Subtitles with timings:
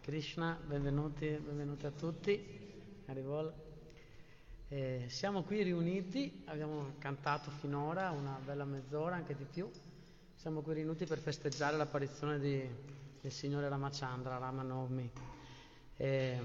[0.00, 2.42] Krishna, benvenuti, benvenuti a tutti.
[4.68, 9.70] Eh, siamo qui riuniti, abbiamo cantato finora una bella mezz'ora, anche di più.
[10.34, 12.66] Siamo qui riuniti per festeggiare l'apparizione di,
[13.20, 15.10] del Signore Ramachandra, Ramanavami.
[15.98, 16.38] Eh,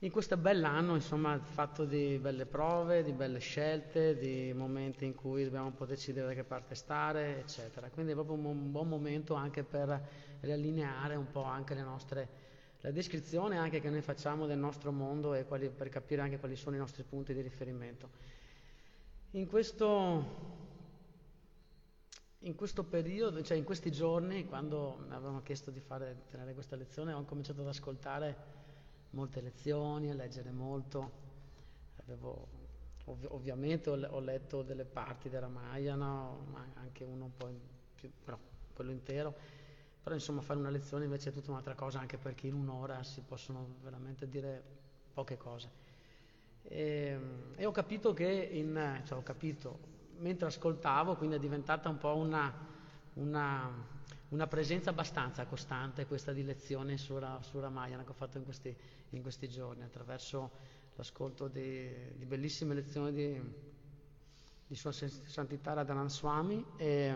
[0.00, 5.44] in questo bell'anno, insomma, fatto di belle prove, di belle scelte, di momenti in cui
[5.44, 7.88] dobbiamo un po' decidere da che parte stare, eccetera.
[7.88, 12.28] Quindi è proprio un buon momento anche per riallineare un po' anche le nostre,
[12.80, 16.56] la descrizione anche che noi facciamo del nostro mondo e quali, per capire anche quali
[16.56, 18.10] sono i nostri punti di riferimento.
[19.32, 20.58] In questo,
[22.40, 26.74] in questo periodo, cioè in questi giorni, quando mi avevano chiesto di fare, tenere questa
[26.74, 28.58] lezione, ho cominciato ad ascoltare
[29.10, 31.28] molte lezioni, a leggere molto.
[32.02, 32.48] Avevo,
[33.04, 37.48] ov- ovviamente ho, ho, letto delle parti della Ramayana, ma anche uno un po'
[37.94, 38.38] più, però
[38.72, 39.34] quello intero.
[40.02, 43.20] Però insomma fare una lezione invece è tutta un'altra cosa, anche perché in un'ora si
[43.20, 44.62] possono veramente dire
[45.12, 45.70] poche cose.
[46.62, 47.18] E,
[47.56, 49.78] e ho capito che, in, cioè ho capito,
[50.18, 52.52] mentre ascoltavo, quindi è diventata un po' una,
[53.14, 53.98] una
[54.30, 58.74] una presenza abbastanza costante questa di lezioni su, Ramayana che ho fatto in questi,
[59.10, 60.50] in questi giorni attraverso
[60.94, 63.40] l'ascolto di, di bellissime lezioni di,
[64.66, 67.14] di Sua Santità Radhanan Swami e,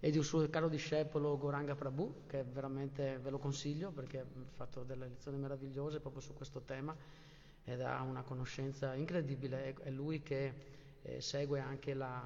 [0.00, 4.24] e, di un suo caro discepolo Goranga Prabhu che veramente ve lo consiglio perché ha
[4.54, 6.96] fatto delle lezioni meravigliose proprio su questo tema
[7.62, 10.54] ed ha una conoscenza incredibile, è, lui che
[11.02, 12.22] eh, segue anche la,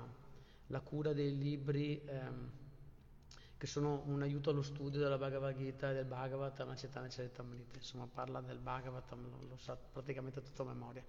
[0.68, 2.00] la, cura dei libri.
[2.06, 2.50] Ehm,
[3.56, 8.06] che sono un aiuto allo studio della Bhagavad Gita e del Bhagavatam, Acetana Charitamrita, insomma
[8.06, 11.02] parla del Bhagavatam, lo, lo sa praticamente tutto a memoria,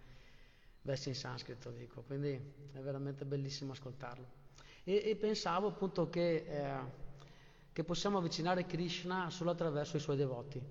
[0.84, 2.30] versi in sanscrito dico, quindi
[2.72, 4.45] è veramente bellissimo ascoltarlo.
[4.88, 6.74] E, e pensavo appunto che, eh,
[7.74, 10.62] che possiamo avvicinare Krishna solo attraverso i suoi devoti,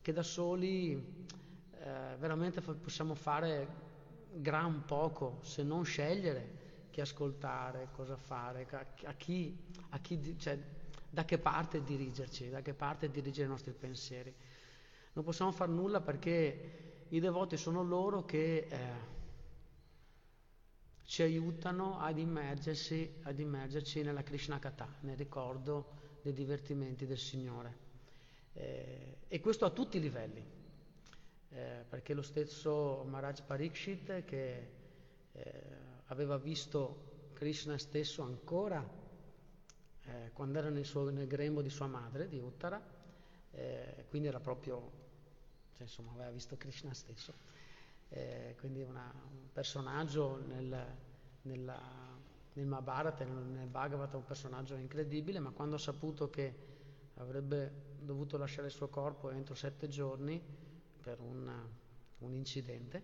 [0.00, 3.68] che da soli eh, veramente possiamo fare
[4.32, 8.66] gran poco, se non scegliere che ascoltare, cosa fare,
[9.04, 9.54] a chi,
[9.90, 10.58] a chi cioè,
[11.10, 14.34] da che parte dirigerci, da che parte dirigere i nostri pensieri.
[15.12, 18.76] Non possiamo fare nulla perché i devoti sono loro che eh,
[21.12, 25.84] ci aiutano ad immergersi, ad immergerci nella Krishna Katha, nel ricordo
[26.22, 27.76] dei divertimenti del Signore.
[28.54, 30.42] Eh, e questo a tutti i livelli,
[31.50, 34.70] eh, perché lo stesso Maharaj Parikshit che
[35.32, 35.62] eh,
[36.06, 38.82] aveva visto Krishna stesso ancora
[40.04, 42.82] eh, quando era nel, suo, nel, grembo di sua madre, di Uttara,
[43.50, 44.90] eh, quindi era proprio,
[45.74, 47.51] cioè, insomma, aveva visto Krishna stesso.
[48.14, 50.86] Eh, quindi una, un personaggio nel,
[51.42, 51.80] nella,
[52.52, 56.54] nel Mahabharata, nel, nel Bhagavata, un personaggio incredibile, ma quando ha saputo che
[57.14, 60.40] avrebbe dovuto lasciare il suo corpo entro sette giorni
[61.00, 61.50] per un,
[62.18, 63.02] un incidente,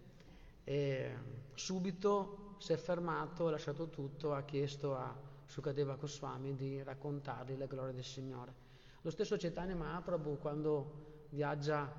[0.64, 1.16] e
[1.54, 5.16] subito si è fermato, ha lasciato tutto, ha chiesto a
[5.46, 8.52] Sukadeva Goswami di raccontargli le glorie del Signore.
[9.00, 11.90] Lo stesso Chaitanya Mahaprabhu quando viaggia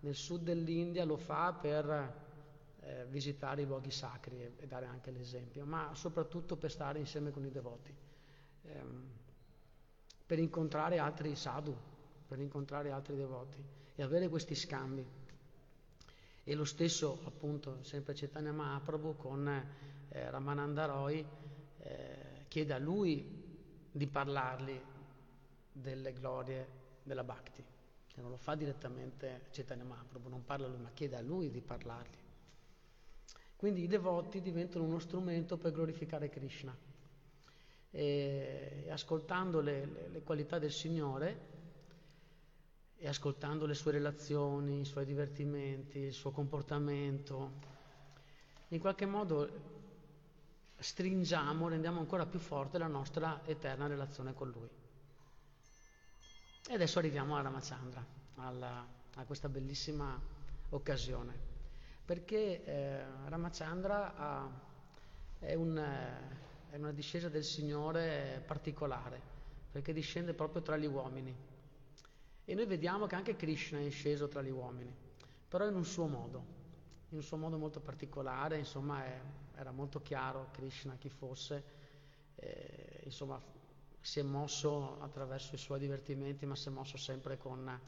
[0.00, 2.22] nel sud dell'India lo fa per
[2.86, 7.30] eh, visitare i luoghi sacri e, e, dare anche l'esempio, ma soprattutto per stare insieme
[7.30, 7.94] con i devoti,
[8.62, 9.08] ehm,
[10.26, 11.74] per incontrare altri sadhu,
[12.26, 13.62] per incontrare altri devoti
[13.94, 15.06] e avere questi scambi.
[16.46, 21.24] E lo stesso appunto sempre Chaitanya Mahaprabhu con eh, Ramananda Roy
[21.78, 23.42] eh, chiede a lui
[23.90, 24.78] di parlargli
[25.72, 26.68] delle glorie
[27.02, 27.64] della Bhakti.
[28.16, 31.62] E non lo fa direttamente Chaitanya Mahaprabhu, non parla lui, ma chiede a lui di
[31.62, 32.23] parlargli.
[33.64, 36.76] Quindi i devoti diventano uno strumento per glorificare Krishna.
[37.90, 41.46] E ascoltando le, le, le qualità del Signore
[42.98, 47.52] e ascoltando le sue relazioni, i suoi divertimenti, il suo comportamento,
[48.68, 49.48] in qualche modo
[50.76, 54.68] stringiamo, rendiamo ancora più forte la nostra eterna relazione con Lui.
[56.68, 58.04] E adesso arriviamo a Ramachandra,
[58.34, 60.20] alla, a questa bellissima
[60.68, 61.53] occasione,
[62.04, 64.50] perché eh, Ramachandra ha,
[65.38, 65.76] è, un,
[66.70, 69.20] è una discesa del Signore particolare,
[69.70, 71.34] perché discende proprio tra gli uomini.
[72.44, 74.94] E noi vediamo che anche Krishna è sceso tra gli uomini,
[75.48, 76.44] però in un suo modo,
[77.08, 79.20] in un suo modo molto particolare, insomma è
[79.56, 81.64] era molto chiaro Krishna chi fosse,
[82.36, 83.40] eh, insomma
[84.00, 87.80] si è mosso attraverso i suoi divertimenti, ma si è mosso sempre con,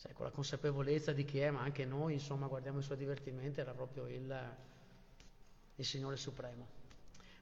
[0.00, 3.60] cioè, con la consapevolezza di chi è, ma anche noi insomma guardiamo i suoi divertimenti,
[3.60, 4.56] era proprio il,
[5.74, 6.66] il Signore Supremo.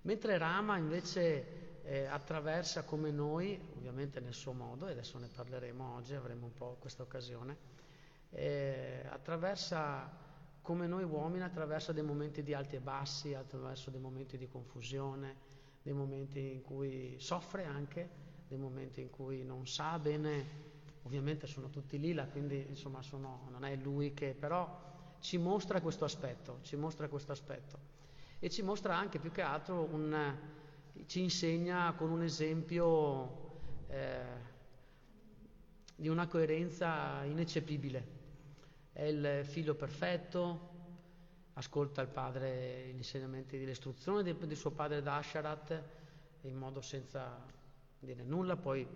[0.02, 5.94] Mentre Rama invece eh, attraversa come noi, ovviamente nel suo modo, e adesso ne parleremo
[5.94, 7.56] oggi, avremo un po' questa occasione,
[8.30, 10.26] eh, attraversa
[10.60, 15.36] come noi uomini, attraversa dei momenti di alti e bassi, attraverso dei momenti di confusione,
[15.80, 20.77] dei momenti in cui soffre anche, dei momenti in cui non sa bene,
[21.08, 26.04] ovviamente sono tutti lila, quindi insomma sono, non è lui che, però ci mostra questo
[26.04, 27.78] aspetto, ci mostra questo aspetto
[28.38, 30.36] e ci mostra anche più che altro un,
[31.06, 34.20] ci insegna con un esempio eh,
[35.96, 38.16] di una coerenza ineccepibile.
[38.92, 40.68] È il figlio perfetto,
[41.54, 45.82] ascolta il padre, gli insegnamenti dell'istruzione di, di suo padre Dasharat
[46.42, 47.42] in modo senza
[47.98, 48.86] dire nulla, poi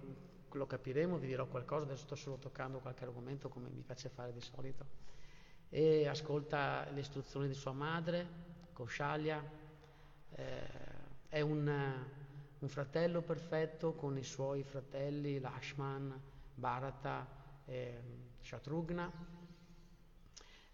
[0.59, 4.33] lo capiremo, vi dirò qualcosa, adesso sto solo toccando qualche argomento come mi piace fare
[4.33, 4.85] di solito.
[5.69, 8.27] E ascolta le istruzioni di sua madre,
[8.73, 9.43] Koshalia,
[10.31, 10.69] eh,
[11.29, 11.67] è un,
[12.59, 16.21] un, fratello perfetto con i suoi fratelli Lashman,
[16.55, 17.27] Bharata
[17.65, 18.01] e
[18.43, 19.11] Shatrugna.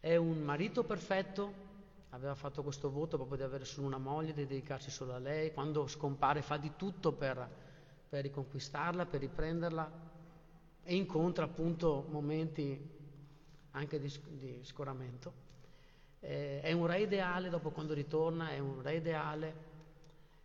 [0.00, 1.66] È un marito perfetto,
[2.10, 5.52] aveva fatto questo voto proprio di avere solo una moglie, di dedicarsi solo a lei.
[5.52, 7.67] Quando scompare fa di tutto per,
[8.08, 9.90] per riconquistarla, per riprenderla
[10.82, 12.96] e incontra appunto momenti
[13.72, 15.46] anche di, di scoramento.
[16.20, 19.68] Eh, è un re ideale, dopo quando ritorna, è un re ideale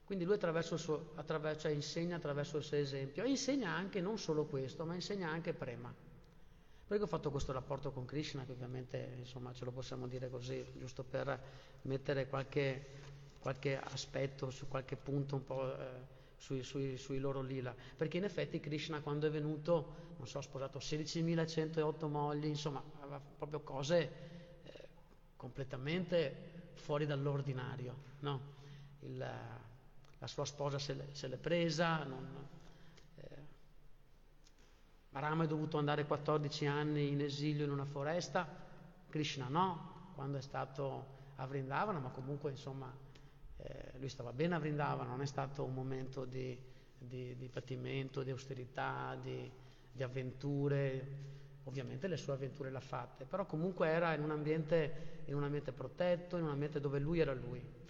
[0.05, 4.01] quindi lui attraverso il suo, attraverso, cioè insegna attraverso il suo esempio e insegna anche
[4.01, 5.93] non solo questo, ma insegna anche prema.
[6.85, 10.63] Perché ho fatto questo rapporto con Krishna, che ovviamente insomma, ce lo possiamo dire così,
[10.77, 11.39] giusto per
[11.83, 12.85] mettere qualche,
[13.39, 16.12] qualche aspetto su qualche punto un po' eh,
[16.43, 17.73] sui, sui, sui, loro lila.
[17.95, 23.21] Perché in effetti Krishna quando è venuto, non so, ha sposato 16.108 mogli, insomma, aveva
[23.37, 24.89] proprio cose eh,
[25.37, 28.51] completamente fuori dall'ordinario, no?
[28.99, 32.47] Il, la sua sposa se, l'è, se l'è presa, non,
[33.15, 33.37] eh,
[35.11, 38.45] Rama è dovuto andare 14 anni in esilio in una foresta,
[39.07, 42.93] Krishna no, quando è stato a Vrindavana, ma comunque insomma
[43.63, 46.57] eh, lui stava bene a Vrindavana, non è stato un momento di,
[46.97, 49.49] di, di patimento, di austerità, di,
[49.91, 51.07] di, avventure,
[51.63, 55.43] ovviamente le sue avventure le ha fatte, però comunque era in un, ambiente, in un
[55.43, 57.81] ambiente protetto, in un ambiente dove lui era lui.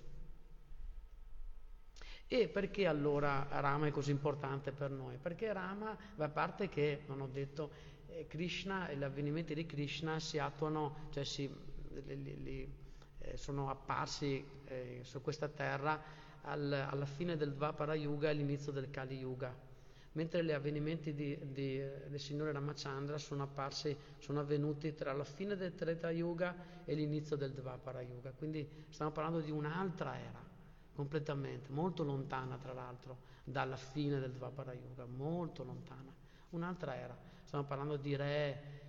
[2.28, 5.18] E perché allora Rama è così importante per noi?
[5.18, 7.72] Perché Rama, a parte che, non ho detto,
[8.08, 11.52] eh, Krishna e gli avvenimenti di Krishna si attuano, cioè si,
[12.06, 12.83] li, li,
[13.24, 16.02] eh, sono apparsi eh, su questa terra
[16.42, 19.56] al, alla fine del Dvapara Yuga e all'inizio del Kali Yuga,
[20.14, 25.56] mentre gli avvenimenti di, di, del Signore Ramachandra sono apparsi, sono avvenuti tra la fine
[25.56, 26.56] del Treta Yuga
[26.86, 30.52] e l'inizio del Dvapara Yuga, quindi stiamo parlando di un'altra era
[30.94, 36.14] completamente, molto lontana tra l'altro dalla fine del Dvapara Yuga, molto lontana,
[36.52, 37.18] un'altra era.
[37.44, 38.83] Stiamo parlando di re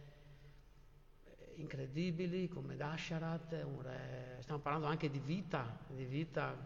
[1.57, 3.53] incredibili come Dasharat,
[3.83, 6.57] re, stiamo parlando anche di vita, di vita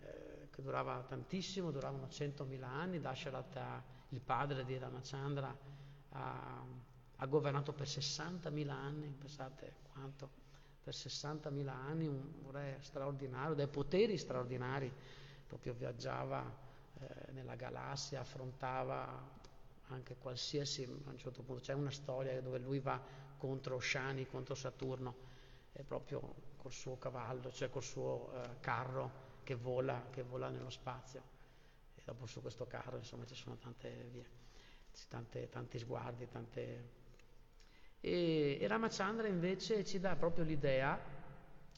[0.00, 3.60] eh, che durava tantissimo, duravano 100.000 anni, Dasharat,
[4.10, 5.56] il padre di Ramachandra,
[6.10, 6.64] ha,
[7.16, 10.28] ha governato per 60.000 anni, pensate quanto
[10.82, 14.92] per 60.000 anni, un re straordinario, dai poteri straordinari,
[15.46, 16.44] proprio viaggiava
[16.98, 19.40] eh, nella galassia, affrontava
[19.88, 23.00] anche qualsiasi, a un certo punto c'è una storia dove lui va
[23.42, 25.16] contro Shani, contro Saturno,
[25.72, 30.70] è proprio col suo cavallo, cioè col suo eh, carro che vola, che vola nello
[30.70, 31.20] spazio.
[31.96, 34.24] E dopo su questo carro insomma ci sono tante vie,
[35.08, 37.00] tante, tanti sguardi, tante
[37.98, 41.00] e, e Ramachandra invece ci dà proprio l'idea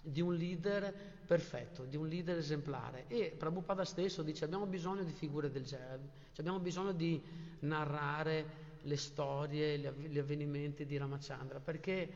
[0.02, 0.92] di un leader
[1.26, 3.06] perfetto, di un leader esemplare.
[3.08, 7.22] E Prabhupada stesso dice abbiamo bisogno di figure del genere, cioè abbiamo bisogno di
[7.60, 12.12] narrare le storie, gli avvenimenti di Ramachandra, perché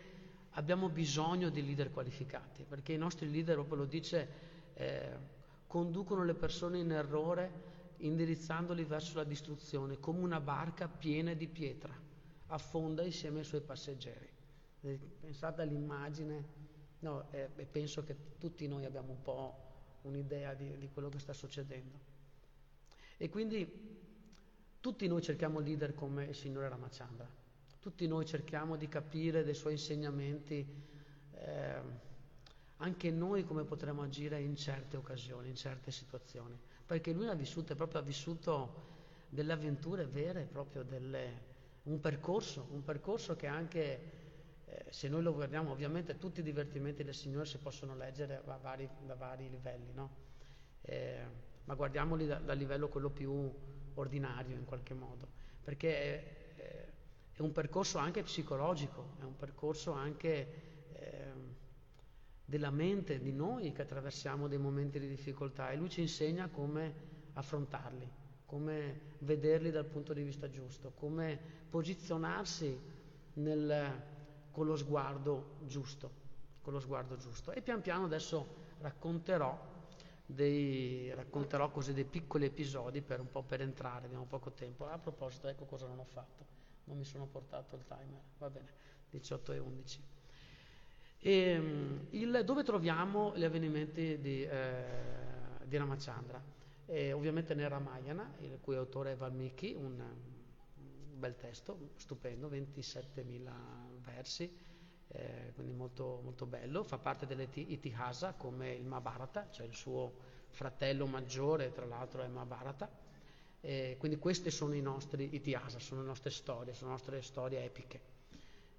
[0.50, 4.28] abbiamo bisogno di leader qualificati, perché i nostri leader, proprio lo dice,
[4.74, 5.16] eh,
[5.66, 7.66] conducono le persone in errore
[7.98, 11.94] indirizzandoli verso la distruzione, come una barca piena di pietra
[12.46, 14.28] affonda insieme ai suoi passeggeri.
[15.20, 16.44] Pensate all'immagine,
[17.00, 19.66] no, eh, penso che tutti noi abbiamo un po'
[20.02, 21.98] un'idea di, di quello che sta succedendo.
[23.16, 24.07] E quindi
[24.88, 27.28] tutti noi cerchiamo leader come il Signore Ramachandra,
[27.78, 30.66] tutti noi cerchiamo di capire dei suoi insegnamenti,
[31.34, 31.80] eh,
[32.78, 37.74] anche noi come potremmo agire in certe occasioni, in certe situazioni, perché lui ha vissuto,
[37.74, 38.86] proprio ha vissuto
[39.28, 41.42] delle avventure vere, proprio delle,
[41.82, 44.12] un percorso, un percorso che anche,
[44.64, 48.56] eh, se noi lo guardiamo, ovviamente tutti i divertimenti del Signore si possono leggere da
[48.56, 50.10] vari, da vari livelli, no?
[50.80, 51.22] eh,
[51.64, 55.26] ma guardiamoli da, dal livello quello più ordinario in qualche modo,
[55.62, 56.86] perché è,
[57.32, 61.32] è un percorso anche psicologico, è un percorso anche eh,
[62.44, 67.06] della mente di noi che attraversiamo dei momenti di difficoltà e lui ci insegna come
[67.34, 68.10] affrontarli,
[68.46, 71.38] come vederli dal punto di vista giusto, come
[71.68, 72.76] posizionarsi
[73.34, 74.02] nel,
[74.50, 76.10] con lo sguardo giusto,
[76.62, 77.52] con lo sguardo giusto.
[77.52, 79.76] E pian piano adesso racconterò
[80.30, 84.86] dei, racconterò così dei piccoli episodi per un po' per entrare, abbiamo poco tempo.
[84.86, 86.44] A proposito, ecco cosa non ho fatto,
[86.84, 88.68] non mi sono portato il timer, va bene,
[89.10, 90.02] 18 e 11.
[91.20, 91.62] E,
[92.10, 94.84] il, dove troviamo gli avvenimenti di, eh,
[95.64, 96.42] di Ramachandra?
[96.84, 100.02] Eh, ovviamente nel Ramayana, il cui autore è Valmiki, un
[101.14, 103.50] bel testo, stupendo, 27.000
[104.04, 104.54] versi,
[105.08, 110.12] eh, quindi molto, molto, bello, fa parte dell'Itihasa come il Mahabharata, cioè il suo
[110.48, 112.90] fratello maggiore, tra l'altro è Mahabharata,
[113.60, 117.64] eh, quindi queste sono i nostri Itihasa, sono le nostre storie, sono le nostre storie
[117.64, 118.00] epiche,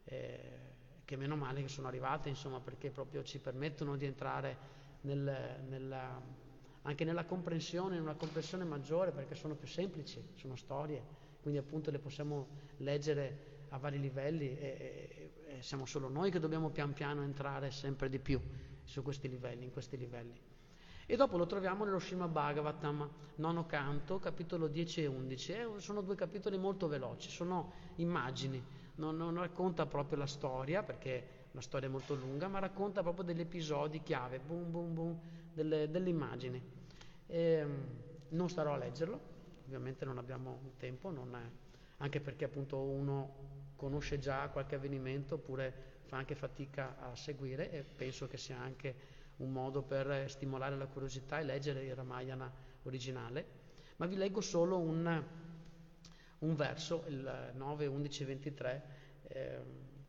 [0.05, 0.67] eh,
[1.03, 4.57] che meno male che sono arrivate, insomma, perché proprio ci permettono di entrare
[5.01, 6.21] nel, nella,
[6.83, 11.01] anche nella comprensione, in una comprensione maggiore, perché sono più semplici, sono storie,
[11.41, 16.69] quindi appunto le possiamo leggere a vari livelli e, e, siamo solo noi che dobbiamo
[16.69, 18.39] pian piano entrare sempre di più
[18.83, 20.39] su questi livelli, in questi livelli.
[21.05, 25.51] E dopo lo troviamo nello Srimad Bhagavatam, nono canto, capitolo 10 e 11.
[25.51, 28.63] Eh, sono due capitoli molto veloci, sono immagini,
[28.95, 33.23] non, non racconta proprio la storia, perché la storia è molto lunga, ma racconta proprio
[33.23, 35.19] degli episodi chiave, boom, boom, boom,
[35.51, 36.61] delle, delle immagini.
[37.25, 37.87] E, ehm,
[38.29, 39.19] non starò a leggerlo,
[39.65, 41.41] ovviamente non abbiamo tempo, non è,
[41.97, 47.83] anche perché appunto uno conosce già qualche avvenimento oppure fa anche fatica a seguire e
[47.83, 52.51] penso che sia anche un modo per stimolare la curiosità e leggere il Ramayana
[52.83, 53.45] originale,
[53.95, 55.23] ma vi leggo solo un,
[56.39, 58.83] un verso, il 9, 11, 23,
[59.23, 59.59] eh,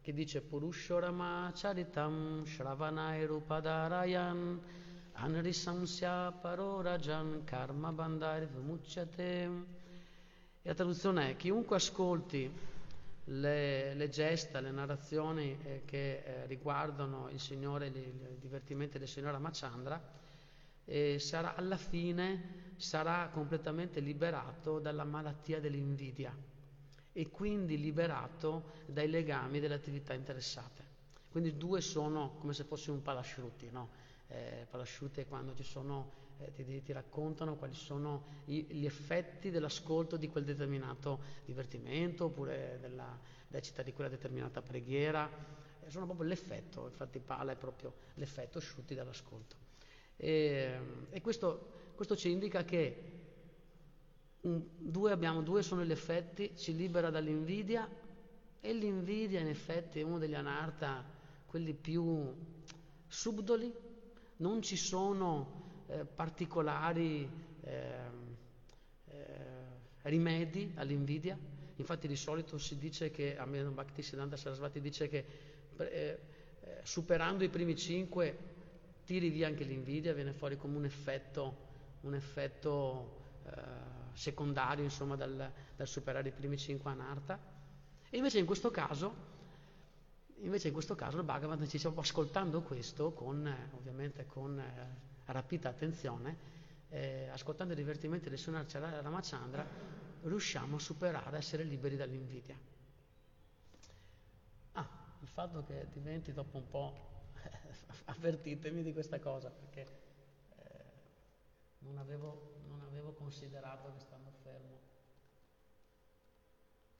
[0.00, 4.60] che dice Purusharama Charitam Shravanai Rupadarayan
[5.12, 9.78] Anrisamsya Parorajan Karma Bandari Vimucciate.
[10.62, 12.50] E la traduzione è chiunque ascolti
[13.30, 19.32] le, le gesta, le narrazioni eh, che eh, riguardano il Signore, i divertimenti del Signore
[19.32, 20.02] Ramachandra,
[21.18, 26.36] sarà, alla fine sarà completamente liberato dalla malattia dell'invidia
[27.12, 30.88] e quindi liberato dai legami delle attività interessate.
[31.28, 33.90] Quindi due sono come se fosse un parasciuti, no?
[34.26, 39.50] Eh, parasciuti è quando ci sono eh, ti, ti, raccontano quali sono i, gli effetti
[39.50, 43.18] dell'ascolto di quel determinato divertimento oppure della,
[43.60, 45.28] città di quella determinata preghiera.
[45.80, 49.56] Eh, sono proprio l'effetto, infatti Pala è proprio l'effetto sciutti dall'ascolto.
[50.16, 50.78] E,
[51.10, 53.18] e questo, questo, ci indica che
[54.42, 57.88] un, due, abbiamo, due sono gli effetti, ci libera dall'invidia
[58.60, 61.04] e l'invidia in effetti è uno degli anarta,
[61.46, 62.32] quelli più
[63.06, 63.72] subdoli,
[64.36, 67.28] non ci sono eh, particolari
[67.62, 67.84] eh,
[69.06, 69.18] eh,
[70.02, 71.36] rimedi all'invidia.
[71.76, 75.24] Infatti di solito si dice che, a me Bhakti Siddhanta Sarasvati dice che
[75.78, 75.86] eh,
[76.60, 78.38] eh, superando i primi cinque
[79.04, 81.56] tiri via anche l'invidia, viene fuori come un effetto,
[82.02, 83.18] un effetto
[84.12, 87.36] secondario insomma, dal, dal, superare i primi cinque anarta.
[88.08, 89.12] E invece in questo caso,
[90.36, 94.62] invece in questo caso il Bhagavan ci dice, ascoltando questo, con, ovviamente con
[95.32, 96.58] rapita attenzione,
[96.88, 99.64] eh, ascoltando i divertimenti del suono Ramachandra,
[100.22, 102.58] riusciamo a superare, a essere liberi dall'invidia.
[104.72, 104.88] Ah,
[105.20, 107.08] il fatto che diventi dopo un po',
[108.06, 109.86] avvertitemi di questa cosa, perché
[110.56, 110.84] eh,
[111.78, 114.78] non, avevo, non, avevo, considerato che stando fermo.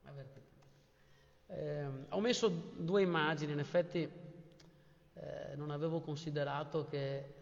[0.04, 0.48] Avvertitemi.
[1.46, 4.08] Eh, ho messo due immagini, in effetti
[5.14, 7.39] eh, non avevo considerato che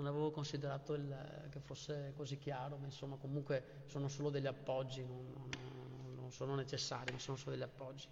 [0.00, 5.04] non avevo considerato il, che fosse così chiaro, ma insomma comunque sono solo degli appoggi,
[5.04, 8.08] non, non, non sono necessari, ma sono solo degli appoggi.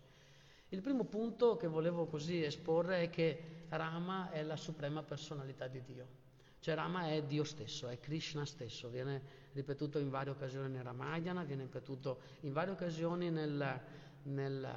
[0.68, 5.82] Il primo punto che volevo così esporre è che Rama è la suprema personalità di
[5.82, 6.06] Dio.
[6.60, 11.42] Cioè Rama è Dio stesso, è Krishna stesso, viene ripetuto in varie occasioni nel Ramayana,
[11.44, 13.80] viene ripetuto in varie occasioni nel,
[14.24, 14.68] nel,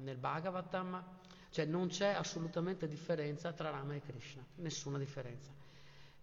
[0.00, 1.02] nel Bhagavatam,
[1.48, 5.50] cioè non c'è assolutamente differenza tra Rama e Krishna, nessuna differenza.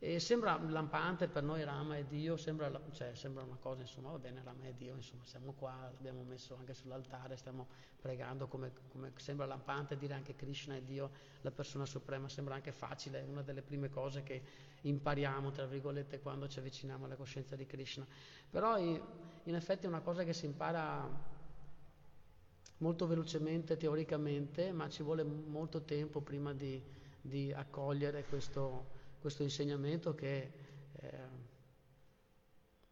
[0.08, 4.20] E sembra lampante per noi Rama e Dio, sembra, cioè, sembra, una cosa, insomma, va
[4.20, 7.66] bene, Rama e Dio, insomma, siamo qua, l'abbiamo messo anche sull'altare, stiamo
[8.00, 11.10] pregando, come, come sembra lampante dire anche Krishna e Dio,
[11.42, 14.44] la persona suprema, sembra anche facile, è una delle prime cose che
[14.82, 18.06] impariamo, tra virgolette, quando ci avviciniamo alla coscienza di Krishna.
[18.48, 19.02] Però in,
[19.56, 21.10] effetti è una cosa che si impara
[22.78, 26.80] molto velocemente, teoricamente, ma ci vuole molto tempo prima di,
[27.20, 28.95] di accogliere questo
[29.26, 30.52] questo insegnamento che
[30.92, 31.10] eh,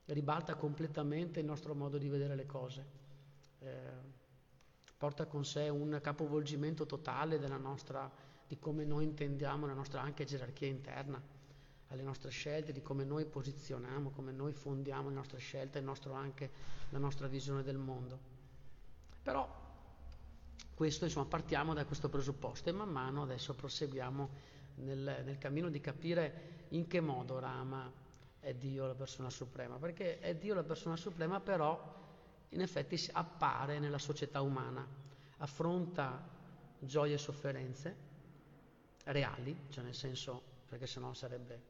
[0.05, 2.85] ribalta completamente il nostro modo di vedere le cose,
[3.59, 3.91] eh,
[4.97, 8.11] porta con sé un capovolgimento totale nostra,
[8.47, 11.21] di come noi intendiamo la nostra anche gerarchia interna,
[11.89, 16.49] alle nostre scelte, di come noi posizioniamo, come noi fondiamo le nostre scelte, nostro anche
[16.89, 18.17] la nostra visione del mondo.
[19.21, 19.47] Però
[20.73, 25.80] questo, insomma, partiamo da questo presupposto e man mano adesso proseguiamo nel, nel cammino di
[25.80, 27.92] capire in che modo Rama
[28.39, 32.01] è Dio la persona suprema, perché è Dio la persona suprema, però
[32.50, 34.86] in effetti appare nella società umana,
[35.38, 36.30] affronta
[36.80, 37.96] gioie e sofferenze
[39.06, 41.62] reali, cioè nel senso, perché sennò sarebbe,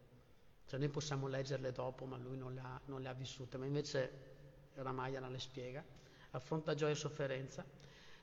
[0.65, 3.65] cioè noi possiamo leggerle dopo, ma lui non le ha, non le ha vissute, ma
[3.65, 4.31] invece
[4.75, 5.83] Ramayana le spiega,
[6.31, 7.63] affronta gioia e sofferenza,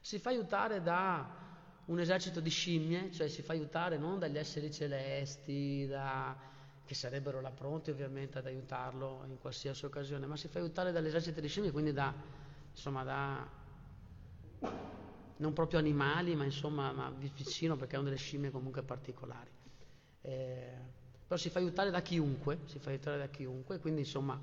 [0.00, 1.49] si fa aiutare da
[1.90, 6.36] un esercito di scimmie, cioè si fa aiutare non dagli esseri celesti, da,
[6.84, 11.40] che sarebbero là pronti ovviamente ad aiutarlo in qualsiasi occasione, ma si fa aiutare dall'esercito
[11.40, 12.14] di scimmie, quindi da,
[12.70, 13.48] insomma, da
[15.36, 19.50] non proprio animali, ma insomma ma vicino perché una delle scimmie comunque particolari.
[20.20, 20.78] Eh,
[21.26, 24.40] però si fa aiutare da chiunque, si fa aiutare da chiunque, quindi insomma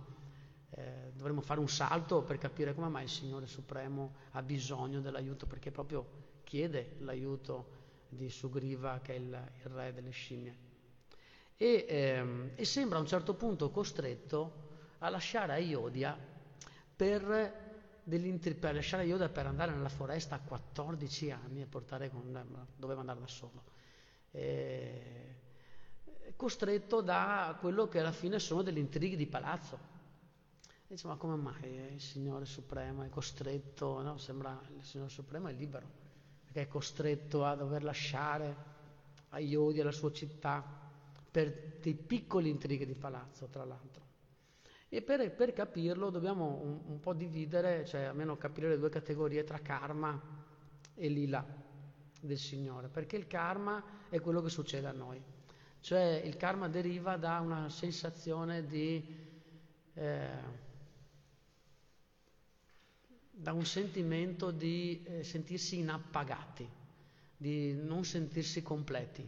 [0.71, 5.45] eh, dovremmo fare un salto per capire come mai il Signore Supremo ha bisogno dell'aiuto,
[5.45, 7.75] perché proprio chiede l'aiuto
[8.07, 10.65] di Sugriva, che è il, il re delle scimmie.
[11.57, 14.65] E, ehm, e, sembra a un certo punto costretto
[14.99, 16.17] a lasciare Ayodhya
[16.95, 17.21] per,
[18.05, 23.19] per lasciare Ayodhya per andare nella foresta a 14 anni e portare con, doveva andare
[23.19, 23.63] da solo.
[24.31, 25.35] E,
[26.37, 29.95] costretto da quello che alla fine sono degli intrighi di palazzo.
[30.87, 34.01] Dice, ma come mai il Signore Supremo è costretto?
[34.01, 34.17] No?
[34.17, 36.05] Sembra il Signore Supremo è libero
[36.61, 38.55] è costretto a dover lasciare
[39.29, 40.63] a Iodi, la sua città,
[41.29, 44.05] per dei piccoli intrighi di palazzo, tra l'altro.
[44.89, 49.43] E per, per capirlo dobbiamo un, un, po' dividere, cioè almeno capire le due categorie
[49.43, 50.19] tra karma
[50.95, 51.45] e lila
[52.21, 55.21] del Signore, perché il karma è quello che succede a noi,
[55.82, 59.25] cioè il karma deriva da una sensazione di...
[59.93, 60.65] Eh,
[63.39, 66.67] da un sentimento di eh, sentirsi inappagati,
[67.38, 69.28] di non sentirsi completi,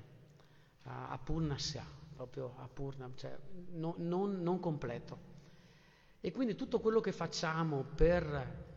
[0.84, 3.38] a, a purnasya, proprio a purna, cioè
[3.74, 5.28] no, non, non completo.
[6.20, 8.68] E quindi tutto quello che facciamo per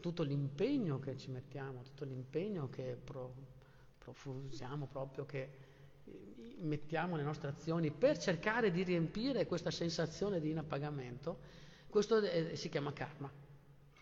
[0.00, 3.34] tutto l'impegno che ci mettiamo, tutto l'impegno che pro,
[3.98, 5.50] profusiamo proprio, che
[6.04, 11.38] eh, mettiamo nelle nostre azioni per cercare di riempire questa sensazione di inappagamento,
[11.88, 13.46] questo è, si chiama karma.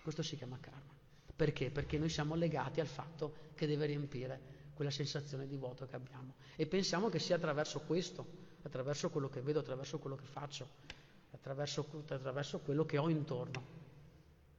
[0.07, 0.95] Questo si chiama karma.
[1.35, 1.73] Perché?
[1.73, 4.41] Perché noi siamo legati al fatto che deve riempire
[4.73, 6.35] quella sensazione di vuoto che abbiamo.
[6.55, 8.25] E pensiamo che sia attraverso questo,
[8.63, 10.69] attraverso quello che vedo, attraverso quello che faccio,
[11.33, 13.65] attraverso, attraverso quello che ho intorno.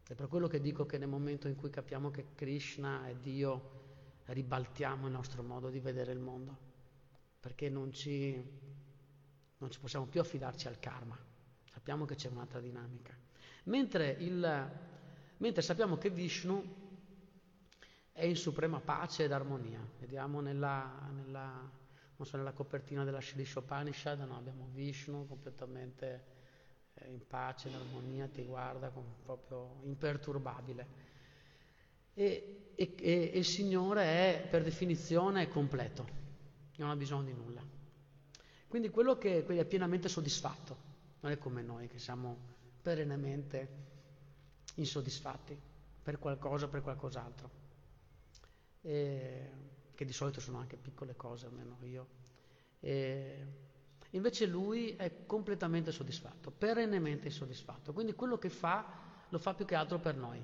[0.06, 4.24] È per quello che dico che nel momento in cui capiamo che Krishna è Dio,
[4.26, 6.58] ribaltiamo il nostro modo di vedere il mondo,
[7.40, 8.36] perché non ci,
[9.60, 11.18] non ci possiamo più affidarci al karma,
[11.72, 13.16] sappiamo che c'è un'altra dinamica.
[13.64, 14.96] Mentre il,
[15.38, 16.86] mentre sappiamo che Vishnu
[18.12, 19.80] è in suprema pace ed armonia.
[20.00, 21.70] Vediamo nella, nella,
[22.20, 26.26] so, nella copertina della Shri Shopanishad, no, abbiamo Vishnu completamente
[26.96, 28.92] eh, in pace, in armonia, ti guarda
[29.24, 30.88] proprio imperturbabile.
[32.16, 36.08] E, e, e, il Signore è per definizione completo,
[36.78, 37.64] non ha bisogno di nulla.
[38.68, 40.76] Quindi quello che è pienamente soddisfatto,
[41.20, 43.87] non è come noi che siamo perennemente
[44.78, 45.60] insoddisfatti
[46.02, 47.50] per qualcosa o per qualcos'altro,
[48.82, 49.52] e,
[49.94, 52.08] che di solito sono anche piccole cose, almeno io.
[52.80, 53.46] E,
[54.12, 59.76] invece lui è completamente soddisfatto, perennemente insoddisfatto, quindi quello che fa lo fa più che
[59.76, 60.42] altro per noi,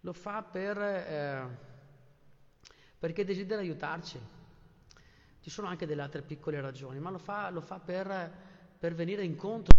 [0.00, 1.58] lo fa per, eh,
[2.98, 4.38] perché desidera aiutarci.
[5.42, 8.32] Ci sono anche delle altre piccole ragioni, ma lo fa, lo fa per,
[8.78, 9.78] per venire incontro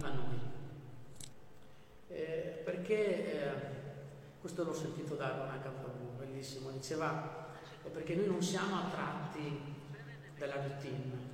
[0.00, 0.51] a noi
[2.82, 3.52] perché, eh,
[4.40, 7.46] questo l'ho sentito da Gonaka Prabhu, bellissimo, diceva,
[7.80, 9.60] è perché noi non siamo attratti
[10.36, 11.30] dalla routine,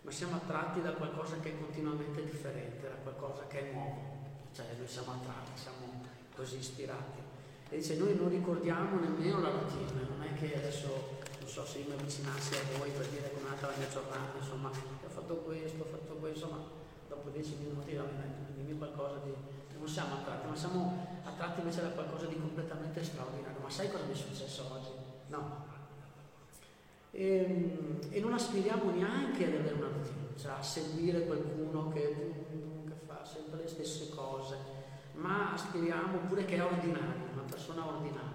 [0.00, 4.16] ma siamo attratti da qualcosa che è continuamente differente, da qualcosa che è nuovo.
[4.54, 6.02] Cioè noi siamo attratti, siamo
[6.34, 7.20] così ispirati.
[7.68, 11.80] E dice, noi non ricordiamo nemmeno la routine, non è che adesso, non so se
[11.80, 15.34] io mi avvicinassi a voi per dire com'è andata la mia giornata, insomma, ho fatto
[15.36, 16.64] questo, ho fatto questo, insomma,
[17.06, 18.00] dopo dieci minuti
[18.56, 19.57] dimmi qualcosa di...
[19.78, 23.60] Non siamo attratti, ma siamo attratti invece da qualcosa di completamente straordinario.
[23.60, 24.90] Ma sai cosa mi è successo oggi?
[25.28, 25.66] No.
[27.10, 29.88] E, ehm, e non aspiriamo neanche ad avere una
[30.38, 32.14] cioè a seguire qualcuno che,
[32.86, 34.56] che fa sempre le stesse cose,
[35.14, 38.26] ma aspiriamo pure che è ordinario, una persona ordinaria.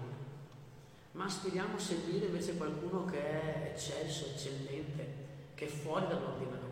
[1.12, 5.06] Ma aspiriamo a seguire invece qualcuno che è eccelso, eccellente,
[5.54, 6.63] che è fuori dall'ordinario.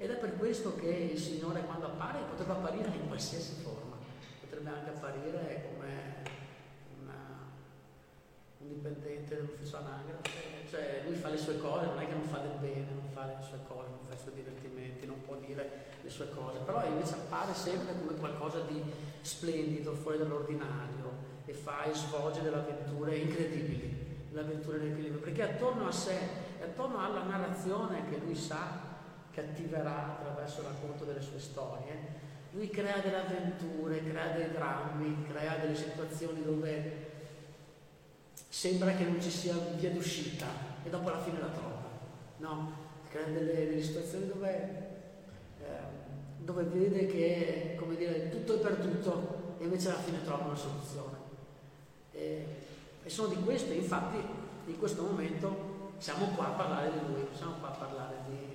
[0.00, 3.96] Ed è per questo che il Signore quando appare potrebbe apparire in qualsiasi forma,
[4.40, 5.88] potrebbe anche apparire come
[7.02, 7.18] una,
[8.60, 12.38] un dipendente dell'ufficio anagrafe, cioè lui fa le sue cose, non è che non fa
[12.38, 15.68] del bene, non fa le sue cose, non fa i suoi divertimenti, non può dire
[16.00, 18.82] le sue cose, però invece appare sempre come qualcosa di
[19.20, 21.12] splendido, fuori dall'ordinario
[21.44, 26.16] e fa e svolge delle avventure incredibili, delle avventure nell'equilibrio, perché attorno a sé,
[26.62, 28.88] attorno alla narrazione che lui sa,
[29.32, 32.18] che attiverà attraverso il racconto delle sue storie,
[32.52, 37.08] lui crea delle avventure, crea dei drammi, crea delle situazioni dove
[38.48, 40.46] sembra che non ci sia via d'uscita
[40.82, 41.88] e dopo alla fine la trova,
[42.38, 42.72] no?
[43.08, 44.48] Crea delle, delle situazioni dove,
[45.60, 45.64] eh,
[46.38, 50.56] dove, vede che, come dire, tutto è per tutto e invece alla fine trova una
[50.56, 51.18] soluzione.
[52.12, 52.46] E,
[53.02, 54.18] e sono di questo, infatti
[54.66, 58.49] in questo momento siamo qua a parlare di lui, siamo qua a parlare di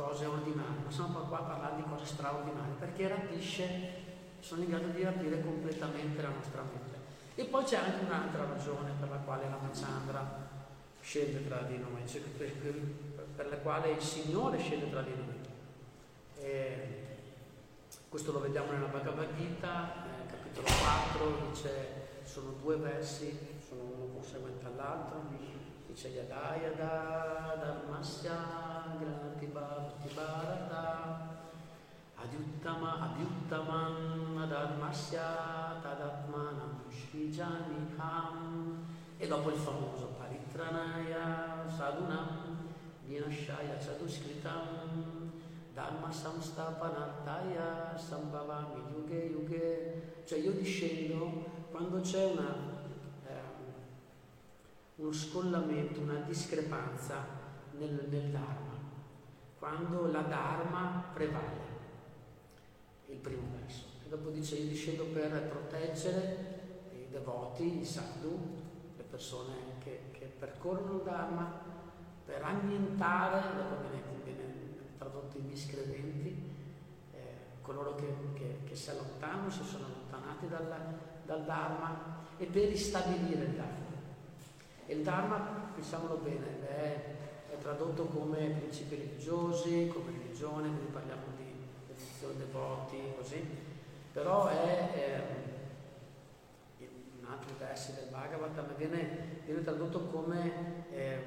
[0.00, 3.92] cose ordinarie, ma siamo qua a parlare di cose straordinarie, perché rapisce,
[4.40, 6.98] sono in grado di rapire completamente la nostra mente.
[7.34, 10.48] E poi c'è anche un'altra ragione per la quale la Machandra
[11.00, 12.50] scende tra di noi, cioè per,
[13.36, 15.38] per, la quale il Signore scende tra di noi.
[16.38, 16.96] E
[18.08, 20.66] questo lo vediamo nella Bhagavad Gita, eh, capitolo
[21.12, 25.22] 4, dice, sono due versi, sono uno conseguente all'altro,
[29.52, 30.86] Bhakti Bharata
[32.16, 35.28] Adyuttama Abhyuttaman Adharmasya
[35.82, 38.78] Tadatmanam Shrijaniham
[39.18, 42.56] e dopo il famoso Paritranaya Sadunam
[43.06, 45.28] Vinashaya Chaduskritam
[45.74, 50.22] Dharma Samstapanartaya Sambhavami Yuge Yuge.
[50.24, 52.79] Cioè io discendo quando c'è una,
[55.00, 57.24] uno scollamento, una discrepanza
[57.72, 58.70] nel, nel Dharma
[59.60, 61.68] quando la Dharma prevale,
[63.08, 63.84] il primo verso.
[64.02, 68.38] E dopo dice io discendo per proteggere i devoti, i sadhu,
[68.96, 71.68] le persone che, che percorrono il Dharma,
[72.24, 74.54] per annientare, dopo viene, viene
[74.96, 76.50] tradotto i miscredenti,
[77.12, 77.18] eh,
[77.60, 80.94] coloro che, che, che, si allontanano, si sono allontanati dal,
[81.26, 83.79] dal Dharma, e per ristabilire il Dharma.
[84.90, 91.44] E il Dharma, diciamolo bene, è tradotto come principi religiosi, come religione, quindi parliamo di
[91.86, 93.40] devozione devoti, così,
[94.12, 95.28] però è
[96.78, 96.84] eh,
[97.18, 101.18] in altri versi del Bhagavatam viene, viene tradotto come eh,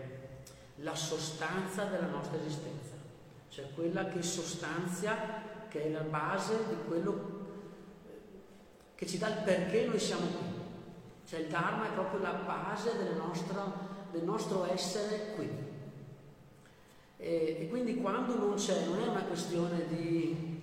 [0.80, 2.96] la sostanza della nostra esistenza,
[3.48, 5.16] cioè quella che sostanzia,
[5.70, 7.32] che è la base di quello
[8.96, 10.53] che ci dà il perché noi siamo qui.
[11.34, 13.74] Cioè il Dharma è proprio la base del nostro,
[14.12, 15.50] del nostro essere qui.
[17.18, 20.62] E, e, quindi quando non c'è, non è una questione di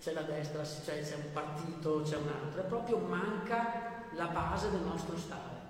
[0.00, 4.68] c'è la destra, c'è, c'è un partito, c'è un altro, è proprio manca la base
[4.70, 5.60] del nostro stare.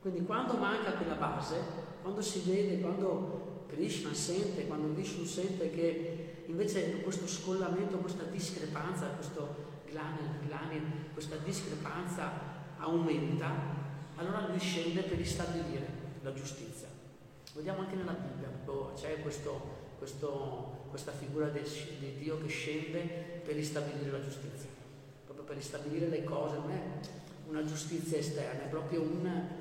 [0.00, 1.60] Quindi quando manca quella base,
[2.02, 9.06] quando si vede, quando Krishna sente, quando Vishnu sente che invece questo scollamento, questa discrepanza,
[9.10, 9.54] questo
[9.86, 13.50] glani, glani, questa discrepanza aumenta,
[14.16, 15.86] allora lui scende per ristabilire
[16.22, 16.88] la giustizia.
[17.54, 18.48] Vediamo anche nella Bibbia
[18.98, 21.62] c'è questo, questo, questa figura di
[22.18, 24.68] Dio che scende per ristabilire la giustizia,
[25.24, 26.82] proprio per ristabilire le cose, non è
[27.48, 29.56] una giustizia esterna, è proprio un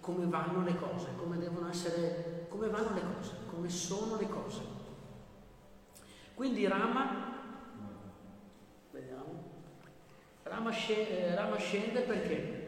[0.00, 4.60] come vanno le cose, come devono essere, come vanno le cose, come sono le cose.
[6.34, 7.40] Quindi Rama,
[8.90, 9.50] vediamo,
[10.44, 12.60] Rama scende, Rama scende perché?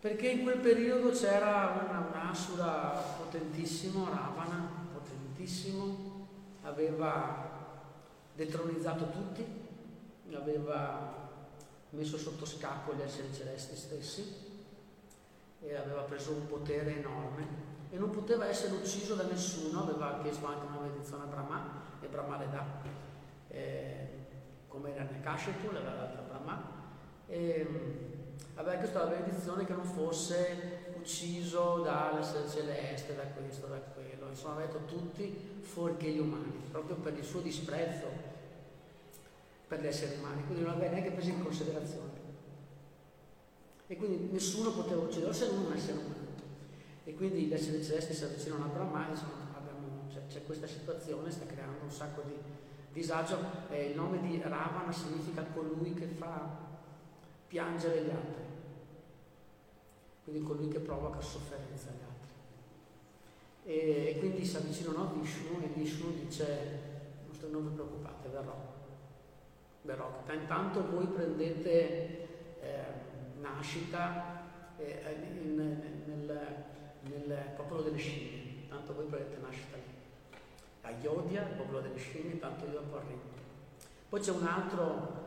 [0.00, 6.28] Perché in quel periodo c'era una, un asura potentissimo, Ravana, potentissimo,
[6.62, 7.54] aveva
[8.34, 9.44] detronizzato tutti,
[10.34, 11.24] aveva
[11.90, 14.44] messo sotto scacco gli esseri celesti stessi
[15.60, 20.46] e aveva preso un potere enorme e non poteva essere ucciso da nessuno, aveva chiesto
[20.46, 22.64] anche una benedizione a Brahma e Brahma le dà,
[23.48, 24.08] eh,
[24.68, 26.84] come era nel Kashetu, l'aveva data a Brahma,
[27.28, 27.66] e
[28.54, 34.72] aveva la benedizione che non fosse ucciso dall'essere celeste, da questo, da quello, insomma aveva
[34.72, 38.34] detto tutti fuorché gli umani, proprio per il suo disprezzo
[39.68, 42.24] per gli esseri umani, quindi non aveva neanche preso in considerazione.
[43.88, 46.24] E quindi nessuno poteva ucciderlo se non un essere umano.
[47.04, 49.16] E quindi gli esseri celesti si avvicinano a Brahma e
[50.12, 52.34] cioè, c'è questa situazione, sta creando un sacco di
[52.96, 53.38] disagio.
[53.68, 56.64] Eh, il nome di Ravana significa colui che fa
[57.46, 58.44] piangere gli altri,
[60.24, 62.14] quindi colui che provoca sofferenza agli altri.
[63.64, 66.94] E, quindi si avvicinano a Vishnu e Vishnu dice
[67.50, 68.56] non vi preoccupate, verrò.
[69.82, 70.22] verrò.
[70.32, 72.84] Intanto voi prendete eh,
[73.40, 74.42] nascita
[74.78, 75.54] eh, in,
[76.06, 76.64] nel,
[77.02, 79.95] nel popolo delle scimmie, tanto voi prendete nascita lì.
[80.86, 83.34] A Iodia, il popolo delle scimmie, tanto io arrivo.
[84.08, 85.24] Poi c'è un altro,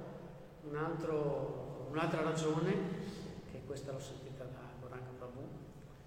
[0.70, 2.74] un altro, un'altra ragione,
[3.52, 5.42] che questa l'ho sentita da Goranga Prabhu,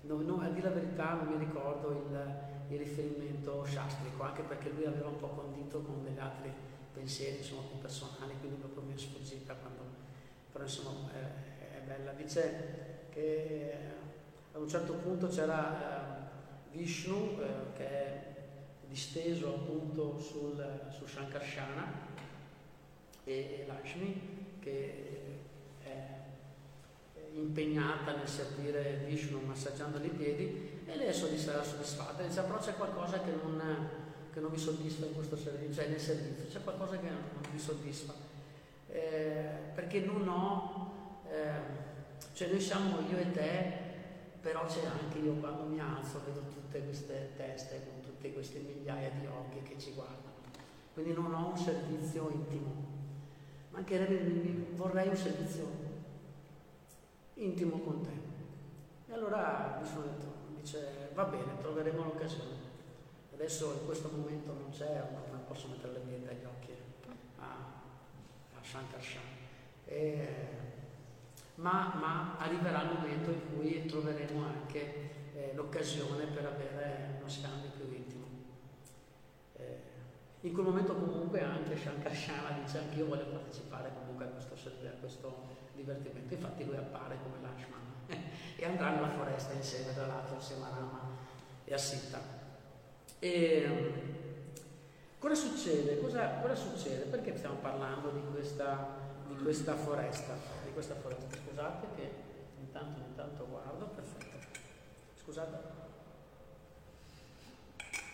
[0.03, 2.35] no, no, a dire la verità non mi ricordo il,
[2.69, 6.51] il, riferimento shastrico, anche perché lui aveva un po' condito con degli altri
[6.95, 9.83] pensieri, insomma, più personali, quindi proprio mi è sfuggita quando,
[10.51, 12.13] però insomma è, è bella.
[12.13, 13.75] Dice che
[14.53, 16.31] a un certo punto c'era eh,
[16.71, 18.32] Vishnu eh, che è
[18.93, 22.11] disteso appunto sul, su Shankarshana
[23.25, 24.21] e, e Lakshmi
[24.61, 25.11] che
[25.83, 26.19] è
[27.35, 32.23] impegnata nel servire Vishnu massaggiando i piedi e lei è soddisfatta, soddisfatta.
[32.23, 33.89] Dice però c'è qualcosa che non,
[34.31, 37.51] che non mi soddisfa in questo servizio, cioè nel servizio, c'è qualcosa che non, non
[37.51, 38.13] mi soddisfa.
[38.89, 43.81] Eh, perché non ho, eh, cioè noi siamo io e te
[44.43, 47.81] però c'è anche io quando mi alzo vedo tutte queste teste
[48.23, 50.31] tutte queste migliaia di occhi che ci guardano.
[50.95, 52.73] Quindi non ho un servizio intimo,
[53.71, 55.67] ma anche vorrei un servizio
[57.35, 59.11] intimo con te.
[59.11, 60.27] E allora mi sono detto,
[60.61, 62.71] dice, va bene, troveremo l'occasione.
[63.33, 66.71] Adesso in questo momento non c'è, non posso mettere le mie agli occhi
[67.41, 69.23] a, a Shankar Shan.
[69.87, 70.29] E,
[71.57, 77.71] ma, ma, arriverà il momento in cui troveremo anche eh, l'occasione per avere uno scambio
[77.71, 78.27] più intimo.
[79.57, 79.81] Eh,
[80.41, 85.01] in quel momento comunque anche Shankarshana dice anche io voglio partecipare comunque a questo, a
[85.01, 85.43] questo
[85.75, 87.81] divertimento, infatti lui appare come Lashman
[88.57, 91.17] e andrà nella foresta insieme tra l'altro insieme a Rama
[91.65, 92.21] e a Sita.
[93.19, 93.93] E,
[95.19, 96.01] cosa succede?
[96.01, 97.05] Cosa, cosa succede?
[97.05, 100.35] Perché stiamo parlando di questa, di questa foresta?
[100.73, 101.37] di questa foresta.
[101.37, 102.11] Scusate che
[102.59, 104.33] intanto, intanto guardo, perfetto.
[105.33, 105.57] Scusate.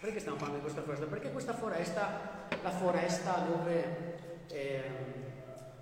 [0.01, 1.07] Perché stiamo parlando di questa foresta?
[1.07, 4.91] Perché questa foresta, la foresta dove, eh,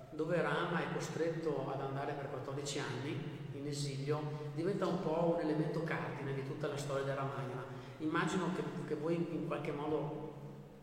[0.09, 5.41] dove Rama è costretto ad andare per 14 anni in esilio, diventa un po' un
[5.41, 7.65] elemento cardine di tutta la storia della Ramayana.
[7.99, 10.33] Immagino che, che voi in qualche modo,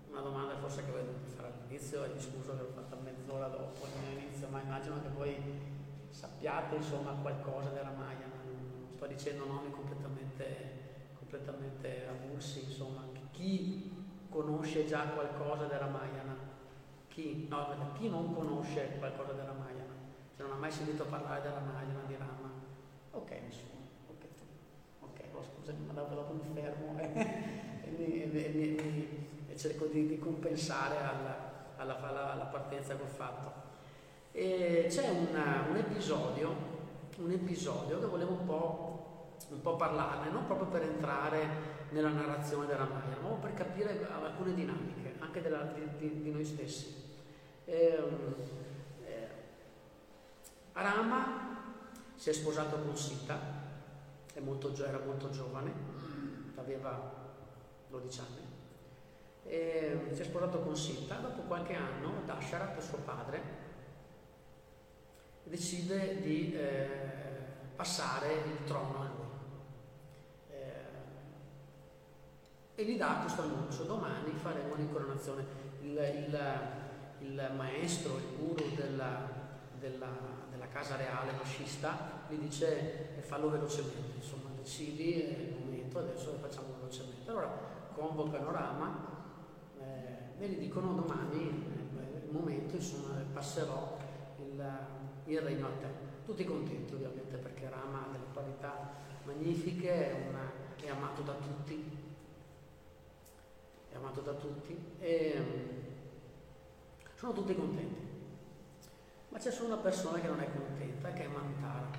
[0.09, 3.49] una domanda forse che voi dovete fare all'inizio, e mi scuso che l'ho fatta mezz'ora
[3.49, 5.37] dopo l'inizio, ma immagino che voi
[6.11, 8.55] sappiate insomma qualcosa della Maya, non
[9.05, 10.24] sto dicendo nomi completamente,
[11.19, 13.93] completamente avulsi, insomma, chi
[14.29, 16.37] conosce già qualcosa della Mayana?
[17.09, 17.47] Chi?
[17.49, 19.95] No, chi non conosce qualcosa della Mayana?
[20.35, 22.51] Se non ha mai sentito parlare della Mayana di Rama?
[23.13, 23.81] Ok, nessuno.
[24.09, 24.25] Ok,
[25.01, 30.09] okay oh, scusami, ma dopo, dopo mi fermo e, mi, e, mi, e cerco di,
[30.09, 33.63] di compensare alla, alla, alla, alla partenza che ho fatto.
[34.33, 36.53] E c'è una, un, episodio,
[37.19, 38.94] un, episodio, che volevo un po',
[39.51, 44.55] un po', parlarne, non proprio per entrare nella narrazione della Maya, ma per capire alcune
[44.55, 47.03] dinamiche, anche della, di, di, di, noi stessi.
[47.65, 47.99] E,
[49.05, 49.29] eh,
[50.73, 51.63] Arama
[52.15, 53.39] si è sposato con Sita,
[54.41, 55.73] molto, era molto giovane,
[56.57, 57.13] aveva
[57.89, 58.53] 12 anni.
[59.47, 63.63] E si è sposato con Sita, dopo qualche anno Dasharat, suo padre,
[65.45, 66.87] decide di eh,
[67.77, 69.27] passare il trono a lui.
[70.51, 70.85] Eh,
[72.75, 75.45] e gli dà questo annuncio, domani faremo l'incoronazione.
[75.81, 76.39] Il, il,
[77.21, 79.29] il, maestro, il guru della,
[79.79, 80.11] della,
[80.51, 86.39] della casa reale fascista, gli dice eh, fallo velocemente, insomma decidi il momento, adesso lo
[86.39, 87.31] facciamo velocemente.
[87.31, 89.07] Allora convocano Rama
[89.79, 91.65] eh, e gli dicono domani,
[91.99, 93.99] eh, il momento, insomma passerò
[94.39, 94.93] il
[95.27, 95.87] il regno a te.
[96.25, 98.93] Tutti contenti ovviamente perché Rama ha delle qualità
[99.25, 102.04] magnifiche, è, una, è amato da tutti,
[103.95, 105.79] è amato da tutti e mm,
[107.15, 108.13] sono tutti contenti.
[109.29, 111.91] Ma c'è solo una persona che non è contenta, che è Mantara.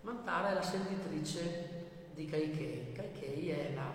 [0.00, 2.92] Mantara è la servitrice di Kaikei.
[2.92, 3.90] Kaikei è la,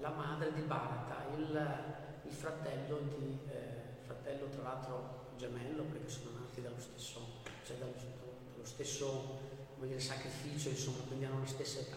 [0.00, 6.38] la madre di Bharata, il, il fratello, di, eh, fratello tra l'altro gemello perché sono
[6.40, 7.20] nati dallo stesso,
[7.64, 7.94] cioè dallo,
[8.52, 9.38] dallo stesso
[9.78, 11.96] dire, sacrificio, insomma, quindi hanno la stessa età.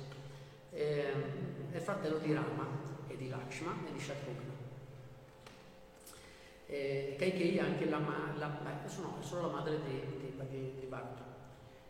[0.71, 1.13] Eh,
[1.71, 4.61] è fratello di Rama e di Lakshma e di Shatrugna.
[6.65, 10.85] Eh, Kaikei è anche la, la, la, no, è solo la madre di, di, di,
[10.87, 11.21] Bharata.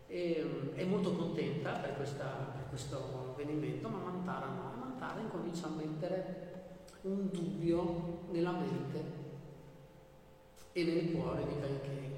[0.07, 4.73] E, è molto contenta per, questa, per, questo avvenimento, ma Mantara no.
[4.77, 6.51] Mantara incomincia a mettere
[7.01, 9.21] un dubbio nella mente
[10.73, 12.11] e nel cuore di Kaikei.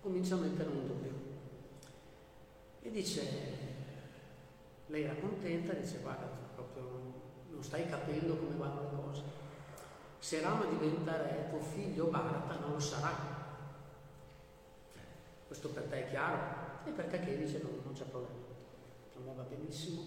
[0.00, 1.12] Comincia a mettere un dubbio.
[2.80, 3.22] E dice,
[4.86, 6.35] lei era contenta, dice guarda,
[7.56, 9.22] non stai capendo come vanno le cose.
[10.18, 13.14] Se Rama diventa re, tuo figlio Bharata non lo sarà.
[15.46, 16.38] Questo per te è chiaro?
[16.84, 18.44] E per Kakei dice no, non c'è problema.
[19.12, 20.02] Per me va benissimo.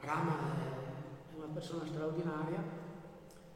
[0.00, 0.36] Rama
[1.30, 2.62] è una persona straordinaria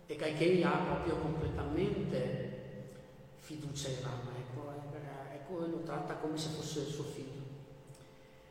[0.06, 2.50] e Kaikei ha proprio completamente
[3.38, 4.70] fiducia in Rama, ecco,
[5.32, 7.31] ecco, lo tratta come se fosse il suo figlio.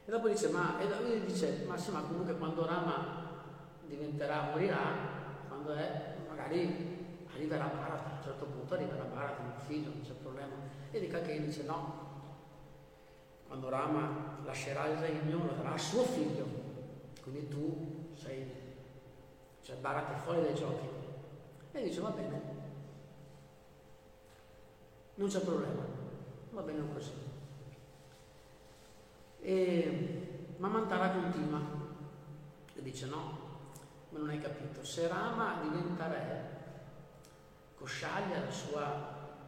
[0.05, 3.29] E dopo dice, ma, e dopo dice, ma sì, ma comunque quando Rama
[3.85, 4.79] diventerà, morirà,
[5.47, 10.13] quando è, magari arriverà Bharata, a un certo punto arriverà Bharata, mio figlio, non c'è
[10.13, 10.53] problema.
[10.89, 12.09] E di Kakei dice no,
[13.47, 16.45] quando Rama lascerà il regno lo darà a suo figlio,
[17.21, 18.49] quindi tu sei,
[19.61, 20.87] cioè Bharata è fuori dai giochi.
[21.73, 22.41] E dice va bene,
[25.15, 25.83] non c'è problema,
[26.49, 27.30] va bene così.
[29.41, 31.59] E Mamantara continua
[32.75, 33.39] e dice no,
[34.09, 36.59] ma non hai capito, se Rama diventa re,
[37.75, 38.81] Koshaglia, la sua,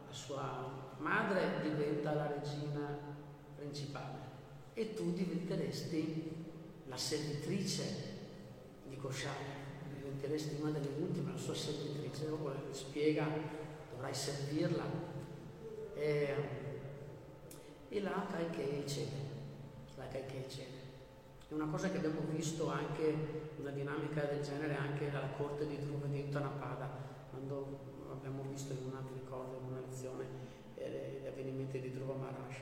[0.06, 2.98] la sua madre, diventa la regina
[3.54, 4.32] principale.
[4.74, 6.44] E tu diventeresti
[6.86, 7.82] la servitrice
[8.88, 9.62] di Koshaglia,
[9.94, 13.26] diventeresti una delle ultime, la sua servitrice, dopo spiega,
[13.90, 15.12] dovrai servirla.
[15.94, 16.34] E,
[17.88, 19.33] e là Kaikei cede
[20.04, 20.44] la Kaikei
[21.48, 23.14] È una cosa che abbiamo visto anche,
[23.58, 26.90] una dinamica del genere anche alla corte di Dhruva di Uttanapada,
[27.30, 27.78] quando
[28.10, 30.24] abbiamo visto in una, mi ricordo, in una lezione
[30.74, 32.56] eh, gli avvenimenti di Dhruva Maharaj.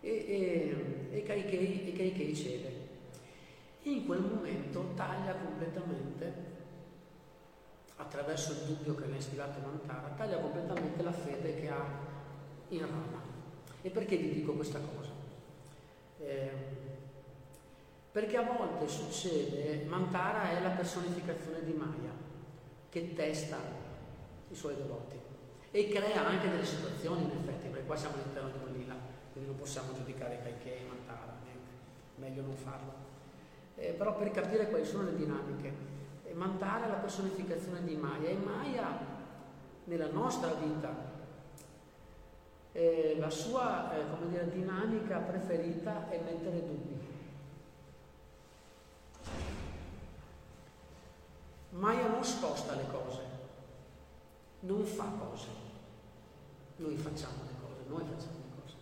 [0.00, 2.86] E, e, e, Kaikei, e Kaikei cede.
[3.82, 6.56] In quel momento taglia completamente,
[7.96, 11.84] attraverso il dubbio che le ha istilato Mantara, taglia completamente la fede che ha
[12.68, 13.22] in Rama.
[13.80, 15.07] E perché vi dico questa cosa?
[16.20, 16.50] Eh,
[18.10, 22.10] perché a volte succede, Mantara è la personificazione di Maya,
[22.88, 23.58] che testa
[24.48, 25.16] i suoi devoti
[25.70, 28.94] e crea anche delle situazioni in effetti, perché qua siamo all'interno di Manila,
[29.32, 31.70] quindi non possiamo giudicare Kaikei e Mantara, neanche.
[32.16, 32.92] meglio non farlo.
[33.76, 35.72] Eh, però per capire quali sono le dinamiche,
[36.24, 38.98] eh, Mantara è la personificazione di Maya e Maya
[39.84, 41.16] nella nostra vita
[42.78, 46.96] eh, la sua eh, dire, dinamica preferita è mettere dubbi.
[51.70, 53.20] Maya non sposta le cose,
[54.60, 55.48] non fa cose.
[56.76, 58.74] Noi facciamo le cose, noi facciamo le cose.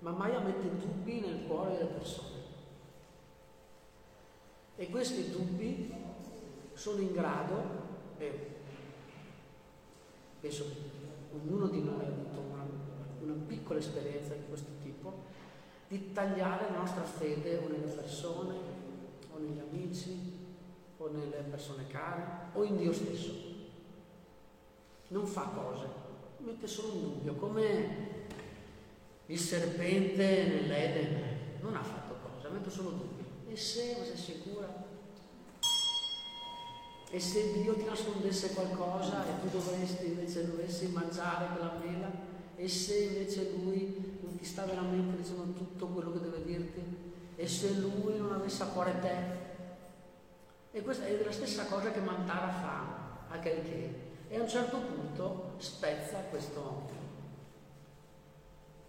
[0.00, 2.38] Ma Maya mette dubbi nel cuore delle persone.
[4.74, 5.94] E questi dubbi
[6.72, 7.62] sono in grado,
[8.18, 8.48] e
[10.40, 10.76] penso che
[11.32, 12.49] ognuno di noi ha avuto
[13.22, 15.24] una piccola esperienza di questo tipo,
[15.88, 18.54] di tagliare la nostra fede o nelle persone,
[19.32, 20.38] o negli amici,
[20.96, 23.48] o nelle persone care, o in Dio stesso.
[25.08, 25.86] Non fa cose,
[26.38, 28.08] mette solo un dubbio, come
[29.26, 33.24] il serpente nell'Eden non ha fatto cose, mette solo dubbi.
[33.48, 34.88] E se, ma sei sicura?
[37.10, 42.29] E se Dio ti nascondesse qualcosa e tu dovresti invece dovessi mangiare quella mela?
[42.60, 46.82] E se invece lui non ti sta veramente dicendo tutto quello che deve dirti?
[47.34, 49.16] E se lui non avesse a cuore te?
[50.70, 53.94] E questa è la stessa cosa che Mantara fa a Kelkei.
[54.28, 56.90] E a un certo punto spezza questo,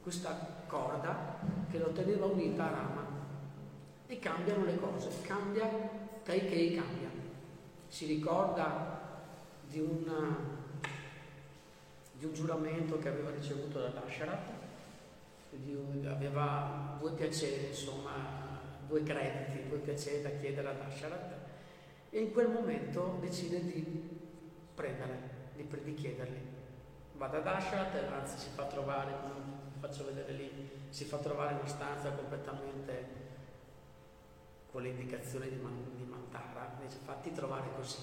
[0.03, 3.07] questa corda che lo teneva unita a Rama
[4.05, 5.69] e cambiano le cose, cambia,
[6.23, 7.09] Kaikei cambia,
[7.87, 8.99] si ricorda
[9.69, 10.59] di una
[12.21, 14.51] di un giuramento che aveva ricevuto dall'Asharat,
[16.05, 21.35] aveva due piaceri, insomma, due crediti, due piaceri da chiedere ad Asharat
[22.11, 24.19] e in quel momento decide di
[24.75, 25.17] prendere,
[25.55, 26.39] di, di chiederli.
[27.13, 29.41] Va ad Asharat, anzi si fa trovare, come
[29.79, 33.19] faccio vedere lì, si fa trovare una stanza completamente
[34.71, 37.97] con le indicazioni di, Man, di Mantara, dice fatti trovare così.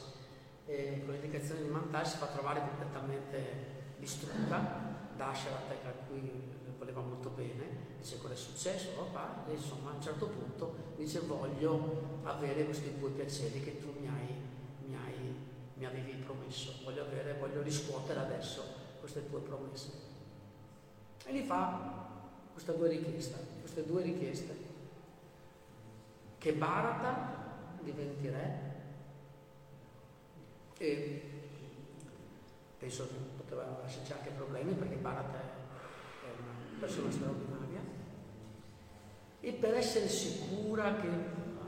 [0.66, 6.30] E con le indicazioni di Mantara si fa trovare completamente distrutta, Dasharat a cui
[6.78, 11.20] voleva molto bene, dice cosa è successo, papà, e insomma a un certo punto dice
[11.20, 14.34] voglio avere questi due piaceri che tu mi hai,
[14.86, 15.34] mi hai,
[15.74, 18.62] mi avevi promesso, voglio, avere, voglio riscuotere adesso
[19.00, 19.90] queste tue promesse.
[21.24, 22.06] E gli fa
[22.52, 24.66] queste due richieste, queste due richieste,
[26.38, 28.66] che Bharata diventi re
[30.78, 31.37] e
[32.78, 37.80] penso che poteva esserci anche problemi perché Bharata è una persona straordinaria.
[39.40, 41.08] E per essere sicura che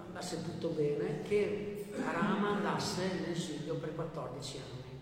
[0.06, 4.98] andasse tutto bene che Rama andasse in esilio per 14 anni.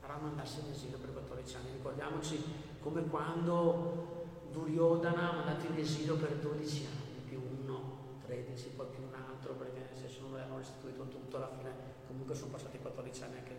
[0.00, 1.72] Rama andasse in esilio per 14 anni.
[1.72, 2.42] Ricordiamoci
[2.80, 9.02] come quando Duryodhana è andato in esilio per 12 anni più uno, 13, poi più
[9.02, 13.36] un altro perché se non avevano restituito tutto alla fine comunque sono passati 14 anni
[13.36, 13.57] anche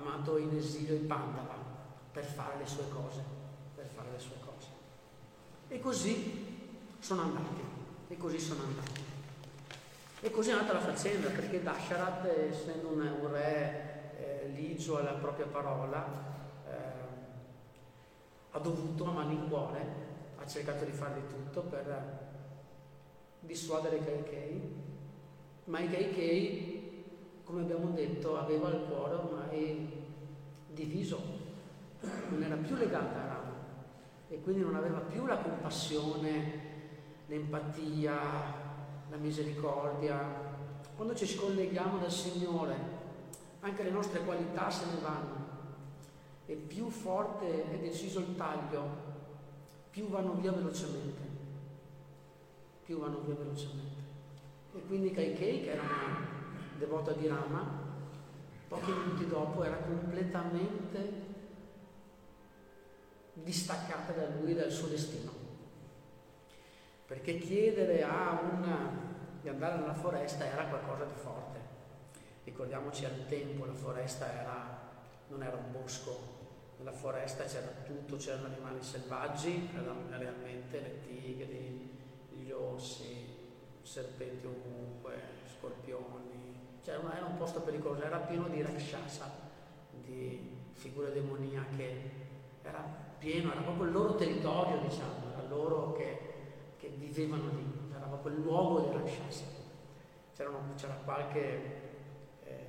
[0.00, 1.56] mandato in esilio in Pandava
[2.12, 3.22] per fare le sue cose,
[3.74, 4.68] per fare le sue cose.
[5.68, 7.62] E così sono andati,
[8.08, 9.02] e così sono andati.
[10.20, 15.12] E così è andata la faccenda, perché Dasharat, essendo un, un re eh, ligio alla
[15.12, 16.06] propria parola,
[16.66, 16.72] eh,
[18.50, 20.06] ha dovuto a malincuore,
[20.38, 22.26] ha cercato di fare di tutto per
[23.40, 24.74] dissuadere i Kaikei,
[25.64, 26.78] ma i Kaikei
[27.48, 29.37] come abbiamo detto, aveva il cuore ormai
[30.68, 31.20] diviso,
[32.30, 33.52] non era più legata a Rama
[34.28, 36.66] e quindi non aveva più la compassione,
[37.26, 38.14] l'empatia,
[39.10, 40.46] la misericordia.
[40.94, 42.76] Quando ci scolleghiamo dal Signore,
[43.60, 45.46] anche le nostre qualità se ne vanno
[46.46, 49.06] e più forte è deciso il taglio,
[49.90, 51.20] più vanno via velocemente,
[52.84, 53.96] più vanno via velocemente.
[54.74, 56.26] E quindi Kaikei, che era una
[56.78, 57.87] devota di Rama,
[58.68, 61.26] pochi minuti dopo era completamente
[63.32, 65.32] distaccata da lui e dal suo destino.
[67.06, 69.06] Perché chiedere a una
[69.40, 71.58] di andare nella foresta era qualcosa di forte.
[72.44, 74.78] Ricordiamoci al tempo la foresta era,
[75.28, 76.36] non era un bosco,
[76.78, 79.70] nella foresta c'era tutto, c'erano animali selvaggi,
[80.10, 81.90] realmente le tigri,
[82.30, 83.36] gli orsi,
[83.82, 85.14] serpenti ovunque,
[85.56, 86.37] scorpioni,
[86.88, 89.30] cioè era un posto pericoloso, era pieno di rakshasa,
[89.90, 92.00] di figure demoniache,
[92.62, 92.82] era
[93.18, 96.18] pieno, era proprio il loro territorio, diciamo, era loro che,
[96.78, 99.44] che vivevano lì, era proprio il luogo di rakshasa.
[100.34, 101.60] C'erano, c'era qualche
[102.44, 102.66] eh,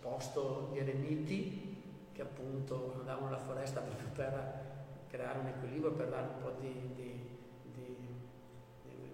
[0.00, 4.64] posto di eremiti che appunto andavano alla foresta proprio per
[5.08, 7.24] creare un equilibrio, per dare un po' di, di,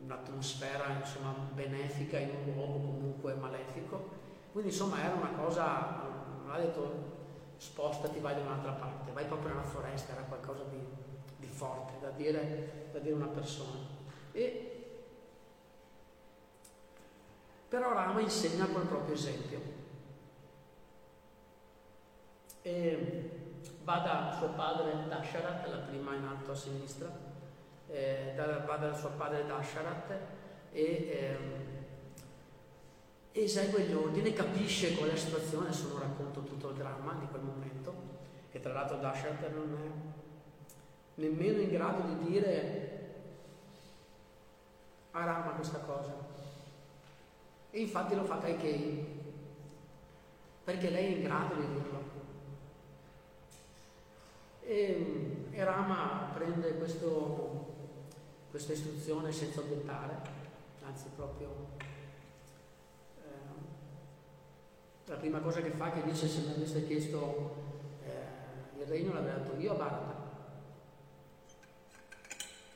[0.02, 4.20] un'atmosfera insomma, benefica in un luogo comunque malefico
[4.52, 6.02] quindi insomma era una cosa,
[6.44, 7.10] non ha detto
[7.56, 10.78] spostati, vai da un'altra parte, vai proprio nella foresta, era qualcosa di,
[11.38, 13.78] di forte da dire, da una persona.
[14.32, 14.96] E,
[17.68, 19.60] però Rama insegna col proprio esempio.
[22.60, 23.30] E
[23.84, 27.10] va da suo padre Dasharat, la prima in alto a sinistra,
[27.88, 30.10] eh, va da suo padre Dasharat
[30.72, 31.36] e eh,
[33.32, 37.26] esegue gli ordini, capisce qual è la situazione, adesso non racconto tutto il dramma di
[37.26, 37.94] quel momento,
[38.50, 42.90] che tra l'altro Dashat non è nemmeno in grado di dire
[45.12, 46.14] a Rama questa cosa.
[47.70, 49.20] E infatti lo fa Kaikei,
[50.64, 52.10] perché lei è in grado di dirlo.
[54.60, 57.74] E, e Rama prende questo,
[58.50, 60.20] questa istruzione senza obiettare,
[60.84, 61.80] anzi proprio
[65.12, 67.54] la prima cosa che fa è che dice se mi avesse chiesto
[68.02, 70.30] eh, il regno l'avrei dato io a Bharata.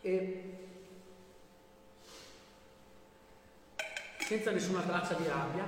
[0.02, 0.68] E
[4.18, 5.66] senza nessuna traccia di rabbia,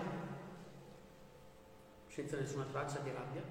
[2.06, 3.42] senza nessuna traccia di rabbia,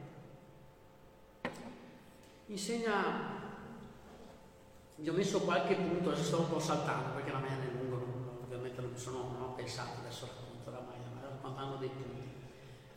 [2.45, 3.55] insegna,
[4.95, 8.41] vi ho messo qualche punto, adesso sto un po' saltando perché la mia è lungo,
[8.43, 12.16] ovviamente non sono ho pensato, adesso racconto oramai, ma raccontando dei punti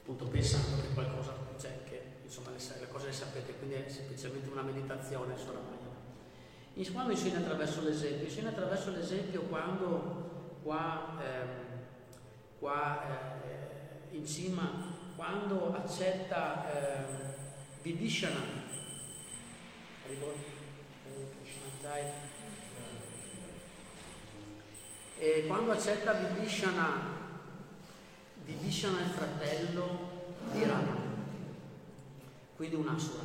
[0.01, 4.49] appunto pensando che qualcosa c'è, che insomma le, le cose le sapete, quindi è semplicemente
[4.51, 5.89] una meditazione Maya.
[6.93, 8.27] Quando insegna attraverso l'esempio?
[8.27, 11.49] Insegna attraverso l'esempio quando qua, ehm,
[12.59, 13.03] qua
[13.45, 17.05] eh, in cima, quando accetta eh,
[17.83, 18.59] Vibhishana,
[25.19, 27.20] e quando accetta Vibhishana,
[28.51, 29.99] È il fratello
[30.53, 30.97] di Rama,
[32.57, 33.23] quindi un asura.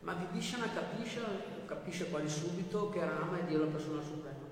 [0.00, 1.20] Ma Vibhishana capisce,
[1.66, 4.50] capisce quasi subito che Rama è Dio la persona suprema.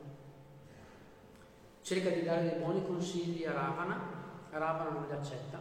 [1.82, 3.98] Cerca di dare dei buoni consigli a Ravana,
[4.50, 5.60] Ravana non li accetta,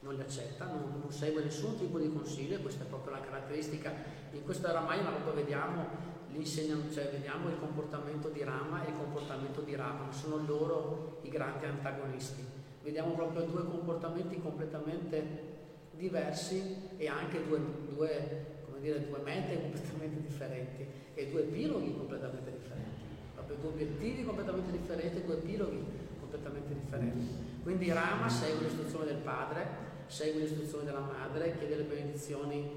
[0.00, 3.92] non li accetta, non, non segue nessun tipo di consiglio, questa è proprio la caratteristica.
[4.32, 6.08] In questa Ramayana proprio vediamo,
[6.44, 11.66] cioè, vediamo il comportamento di Rama e il comportamento di Ravana, sono loro i grandi
[11.66, 12.44] antagonisti.
[12.82, 15.48] Vediamo proprio due comportamenti completamente
[15.96, 17.60] diversi e anche due,
[17.94, 18.46] due,
[18.80, 23.02] dire, due mete completamente differenti e due epiloghi completamente differenti,
[23.34, 25.84] proprio due obiettivi completamente differenti, due epiloghi
[26.20, 27.28] completamente differenti.
[27.62, 32.68] Quindi Rama segue l'istruzione del padre, segue l'istruzione della madre, chiede le benedizioni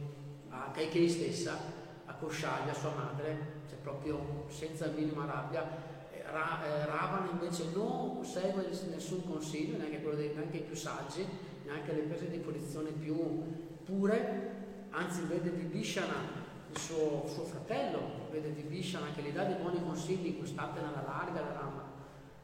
[0.50, 1.58] a Kaikei stessa,
[2.06, 5.92] a Koshaglia, sua madre, cioè proprio senza minima rabbia.
[6.32, 11.26] Ra, eh, Ravana invece non segue nessun consiglio, neanche, dei, neanche i più saggi,
[11.66, 14.52] neanche le prese di posizione più pure,
[14.92, 20.38] anzi vede Vibhishana, il suo, suo fratello, vede Vibhishana che gli dà dei buoni consigli,
[20.38, 21.84] quest'altro alla larga la Rama,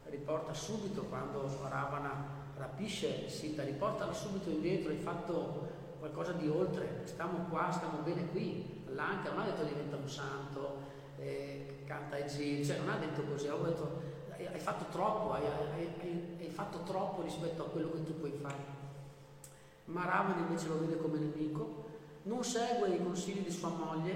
[0.06, 7.46] riporta subito quando Ravana rapisce Sita, riportala subito indietro, hai fatto qualcosa di oltre, stiamo
[7.48, 10.78] qua, stiamo bene qui, Lanka non ha detto diventa un santo,
[11.18, 15.44] eh, canta e giri, cioè non ha detto così, ha detto hai, fatto troppo, hai,
[15.44, 18.78] hai, hai, fatto troppo rispetto a quello che tu puoi fare.
[19.86, 21.84] Ma Ravana invece lo vede come nemico,
[22.22, 24.14] non segue i consigli di sua moglie,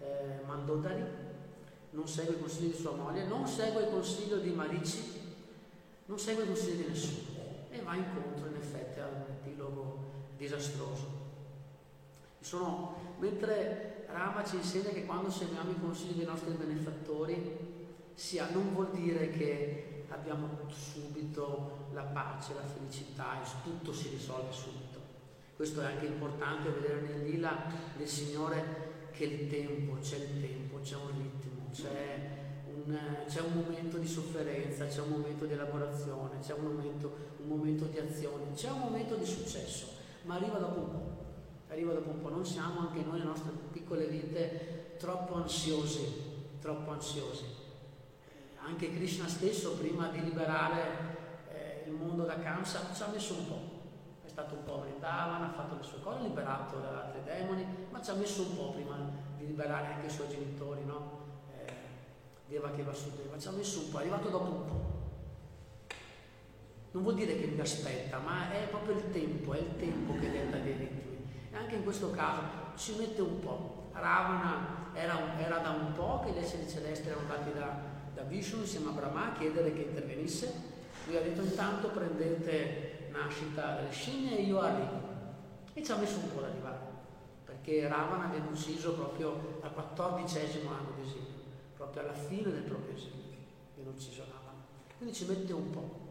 [0.00, 1.04] eh, Mandodari,
[1.90, 5.20] non segue i consigli di sua moglie, non segue il consiglio di Marici,
[6.06, 7.31] non segue i consigli di nessuno
[7.72, 9.98] e va incontro in effetti a un epilogo
[10.36, 11.20] disastroso.
[12.38, 17.70] Sono, mentre Rama ci insegna che quando seguiamo i consigli dei nostri benefattori,
[18.14, 25.00] sia, non vuol dire che abbiamo subito la pace, la felicità tutto si risolve subito.
[25.56, 27.56] Questo è anche importante vedere nel lila
[27.96, 32.30] del Signore che il tempo, c'è il tempo, c'è un ritmo, c'è
[32.74, 37.14] un, c'è un momento di sofferenza, c'è un momento di elaborazione, c'è un momento,
[37.56, 39.86] momento di azione, c'è un momento di successo,
[40.22, 41.20] ma arriva dopo un po'.
[41.68, 46.90] Arriva dopo un po', non siamo anche noi nelle nostre piccole vite troppo ansiosi, troppo
[46.90, 47.44] ansiosi.
[48.64, 50.82] Anche Krishna stesso, prima di liberare
[51.50, 53.60] eh, il mondo da Kamsa, ci ha messo un po'.
[54.24, 58.00] È stato un po' Vrindavan, ha fatto le sue cose, liberato da altri demoni, ma
[58.00, 58.96] ci ha messo un po' prima
[59.36, 61.20] di liberare anche i suoi genitori, no?
[61.56, 61.72] Eh,
[62.46, 64.91] Deva che va su Deva, ci ha messo un po', è arrivato dopo un po'.
[66.92, 70.30] Non vuol dire che mi aspetta, ma è proprio il tempo, è il tempo che
[70.30, 71.26] detta dei ritmi.
[71.50, 72.42] E anche in questo caso
[72.76, 73.90] ci mette un po'.
[73.92, 77.78] Ravana era, era da un po' che gli esseri celesti erano andati da,
[78.14, 80.70] da Vishnu insieme a Brahma a chiedere che intervenisse.
[81.06, 85.10] Lui ha detto intanto prendete nascita delle scimmie e io arrivo.
[85.72, 86.78] E ci ha messo un po' ad arrivare,
[87.46, 91.40] perché Ravana viene ucciso proprio al quattordicesimo anno di esilio,
[91.74, 93.38] proprio alla fine del proprio esilio,
[93.74, 94.62] viene ucciso Ravana.
[94.98, 96.01] Quindi ci mette un po'.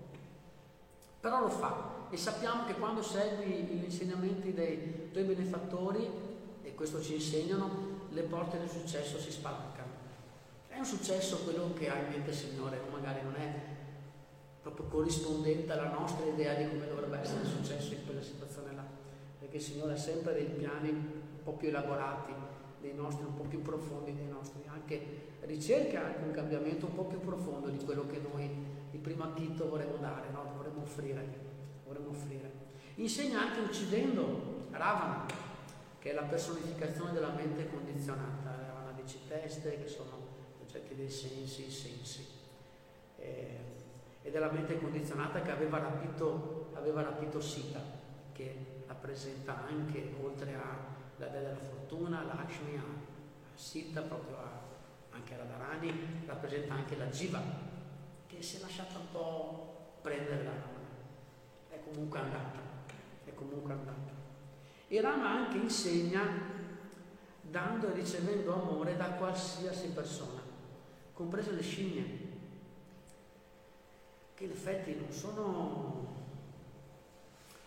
[1.22, 2.00] Però lo fa.
[2.10, 6.10] E sappiamo che quando segui gli insegnamenti dei tuoi benefattori,
[6.64, 7.70] e questo ci insegnano,
[8.10, 9.90] le porte del successo si spalancano.
[10.68, 13.54] È un successo quello che ha in mente il Signore, magari non è
[14.62, 18.86] proprio corrispondente alla nostra idea di come dovrebbe essere il successo in quella situazione là,
[19.40, 22.34] perché il Signore ha sempre dei piani un po' più elaborati
[22.80, 27.06] dei nostri, un po' più profondi dei nostri, anche ricerca anche un cambiamento un po'
[27.06, 28.50] più profondo di quello che noi
[28.92, 30.52] di primo acchito vorremmo dare, no?
[30.58, 31.26] vorremmo, offrire,
[31.86, 32.52] vorremmo offrire.
[32.96, 35.26] Insegna anche uccidendo Ravana,
[35.98, 40.28] che è la personificazione della mente condizionata, Ravana dice teste, che sono
[40.62, 42.28] oggetti dei sensi, i sensi.
[43.18, 43.60] Eh,
[44.24, 47.80] e della mente condizionata che aveva rapito, aveva rapito Sita,
[48.34, 52.84] che rappresenta anche, oltre alla dea della fortuna, Lakshmi, a
[53.56, 54.60] Sita, proprio a,
[55.12, 57.42] anche Dharani, rappresenta anche la Jiva,
[58.36, 60.80] che si è lasciata un po' prendere da Rama.
[61.70, 62.60] È comunque andata,
[63.26, 64.12] è comunque andata.
[64.88, 66.22] E Rama anche insegna
[67.42, 70.42] dando e ricevendo amore da qualsiasi persona,
[71.14, 72.30] comprese le scimmie
[74.34, 76.16] che in effetti non sono,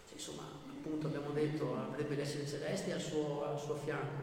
[0.06, 4.22] cioè, insomma, appunto abbiamo detto, avrebbe gli esseri celesti al suo, al suo fianco,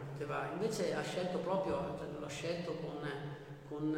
[0.54, 3.08] invece ha scelto proprio, cioè, l'ha scelto con,
[3.70, 3.98] con,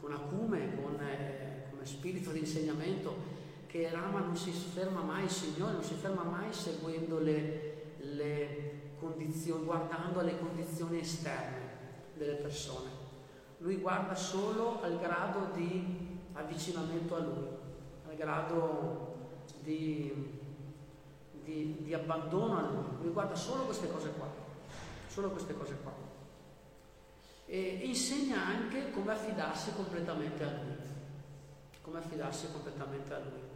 [0.00, 1.49] con acume, con, eh,
[1.90, 6.52] spirito di insegnamento, che Rama non si ferma mai, il Signore non si ferma mai
[6.52, 11.68] seguendo le, le condizioni, guardando alle condizioni esterne
[12.14, 12.90] delle persone.
[13.58, 17.46] Lui guarda solo al grado di avvicinamento a Lui,
[18.08, 19.14] al grado
[19.62, 20.38] di,
[21.44, 23.02] di, di abbandono a Lui.
[23.02, 24.28] Lui guarda solo queste cose qua,
[25.06, 25.92] solo queste cose qua.
[27.46, 30.76] E insegna anche come affidarsi completamente a Lui,
[31.82, 33.50] come affidarsi completamente a Lui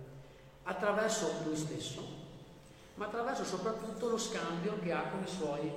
[0.64, 2.02] attraverso lui stesso,
[2.94, 5.72] ma attraverso soprattutto lo scambio che ha con i suoi,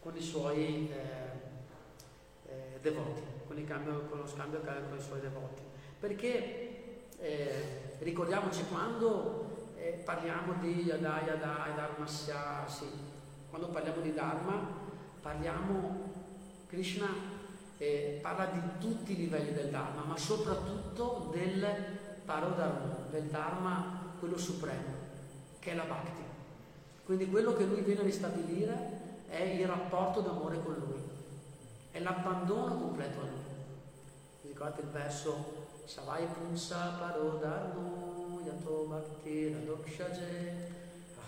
[0.00, 5.02] con i suoi eh, eh, devoti, con, cambio, con, lo scambio che ha con i
[5.02, 5.62] suoi devoti.
[5.98, 12.86] Perché eh, ricordiamoci quando eh, parliamo di Yadai Yadai Dharma sì,
[13.48, 14.86] quando parliamo di Dharma
[15.20, 16.14] parliamo,
[16.66, 17.36] Krishna
[17.78, 21.66] eh, parla di tutti i livelli del Dharma, ma soprattutto del
[22.24, 24.92] Parodharma, del Dharma, quello supremo,
[25.60, 26.22] che è la Bhakti.
[27.04, 31.00] Quindi quello che lui viene a ristabilire è il rapporto d'amore con lui,
[31.92, 33.46] è l'abbandono completo a lui.
[34.42, 40.76] Ricordate il verso Savai Punsa Parodharmo Yato Bhakti Radokshaje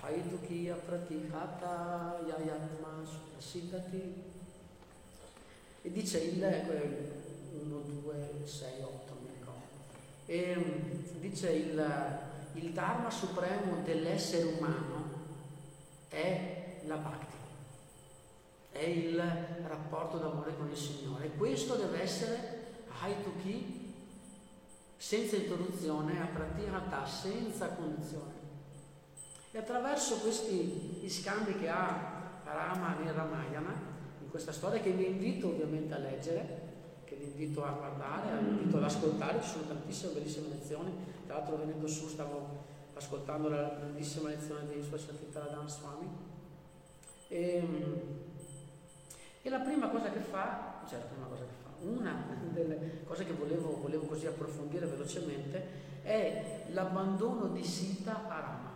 [0.02, 3.04] Haitukiya Pratihata Yayatma
[3.38, 4.22] Siddhati
[5.82, 6.42] e dice il
[7.62, 9.00] 1, 2, 6, 8
[10.30, 12.18] e mm, dice il,
[12.52, 15.08] il Dharma supremo dell'essere umano
[16.08, 17.36] è la bhakti,
[18.70, 19.16] è il
[19.66, 21.30] rapporto d'amore con il Signore.
[21.30, 23.92] Questo deve essere Haituki
[24.96, 28.34] senza interruzione, a pratirata senza condizione.
[29.50, 33.89] E attraverso questi scambi che ha Rama nel Ramayana,
[34.30, 36.68] questa storia che vi invito ovviamente a leggere,
[37.20, 40.90] vi invito a guardare, vi invito ad ascoltare, ci sono tantissime bellissime lezioni,
[41.26, 42.64] tra l'altro venendo su stavo
[42.94, 46.08] ascoltando la bellissima lezione di Sua Santità Dan Swami.
[47.28, 48.00] E, ehm,
[49.42, 53.32] e, la prima cosa che fa, la prima cosa che fa, una delle cose che
[53.32, 58.72] volevo, volevo così approfondire velocemente è l'abbandono di Sita a Rama,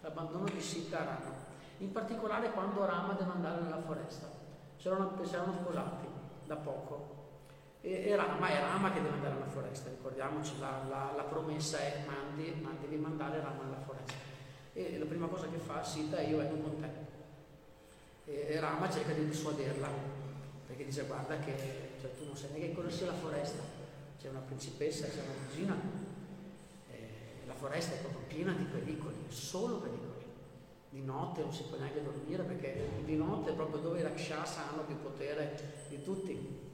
[0.00, 1.34] l'abbandono di Sita a Rama,
[1.78, 4.39] in particolare quando Rama deve andare nella foresta,
[4.80, 6.06] si erano, sposati
[6.46, 7.18] da poco
[7.82, 11.78] e, e Rama è Rama che deve andare alla foresta, ricordiamoci, la, la, la promessa
[11.78, 14.14] è mandi, ma devi mandare Rama alla foresta.
[14.72, 16.88] E la prima cosa che fa Sita io vengo con te.
[18.30, 19.88] E, e Rama cerca di dissuaderla,
[20.66, 23.62] perché dice guarda che cioè, tu non sai neanche cosa sia la foresta,
[24.18, 25.76] c'è una principessa, c'è una cugina,
[26.90, 30.09] eh, la foresta è proprio piena di pericoli, solo pericoli.
[31.00, 34.68] Di notte non si può neanche dormire perché di notte è proprio dove i Rakshasa
[34.68, 36.68] hanno più potere di tutti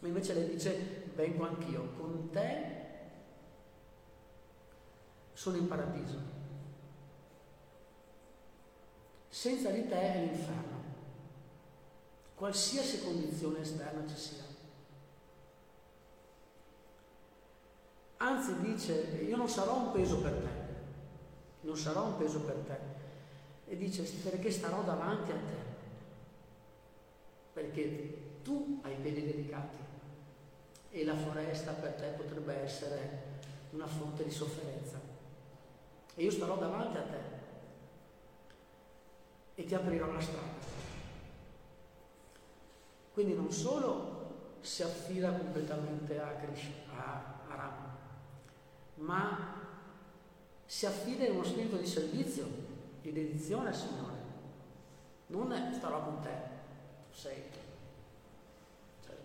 [0.00, 2.78] ma invece lei dice vengo anch'io, con te
[5.32, 6.38] sono in paradiso.
[9.28, 10.82] Senza di te è l'inferno,
[12.34, 14.44] qualsiasi condizione esterna ci sia.
[18.16, 22.78] Anzi dice, io non sarò un peso per te, non sarò un peso per te.
[23.70, 25.56] E dice, perché starò davanti a te,
[27.52, 29.76] perché tu hai i piedi delicati
[30.90, 33.38] e la foresta per te potrebbe essere
[33.70, 34.98] una fonte di sofferenza.
[36.16, 37.18] E io starò davanti a te
[39.54, 40.48] e ti aprirò la strada.
[43.12, 47.96] Quindi non solo si affida completamente a Krishna, a, a Rama,
[48.96, 49.60] ma
[50.66, 52.69] si affida in uno spirito di servizio,
[53.00, 54.18] di dedizione al Signore.
[55.28, 56.34] Non starò con te,
[57.08, 57.42] tu sei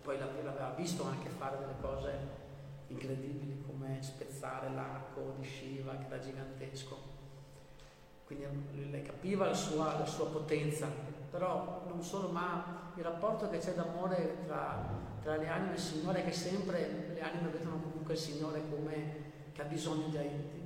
[0.06, 2.44] poi l'aveva visto anche fare delle cose
[2.88, 7.14] incredibili come spezzare l'arco di Shiva che era gigantesco.
[8.26, 8.46] Quindi
[8.92, 10.88] lei capiva la sua, la sua potenza,
[11.32, 14.88] però non solo, ma il rapporto che c'è d'amore tra,
[15.22, 19.24] tra le anime e il Signore, che sempre le anime vedono comunque il Signore come
[19.54, 20.65] che ha bisogno di, di,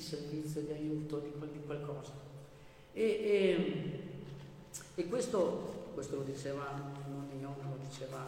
[0.00, 2.12] di, servizio, di aiuto, di, di qualcosa.
[2.92, 4.08] E, e,
[4.94, 6.64] e questo, questo, lo diceva
[7.06, 8.24] non io, lo diceva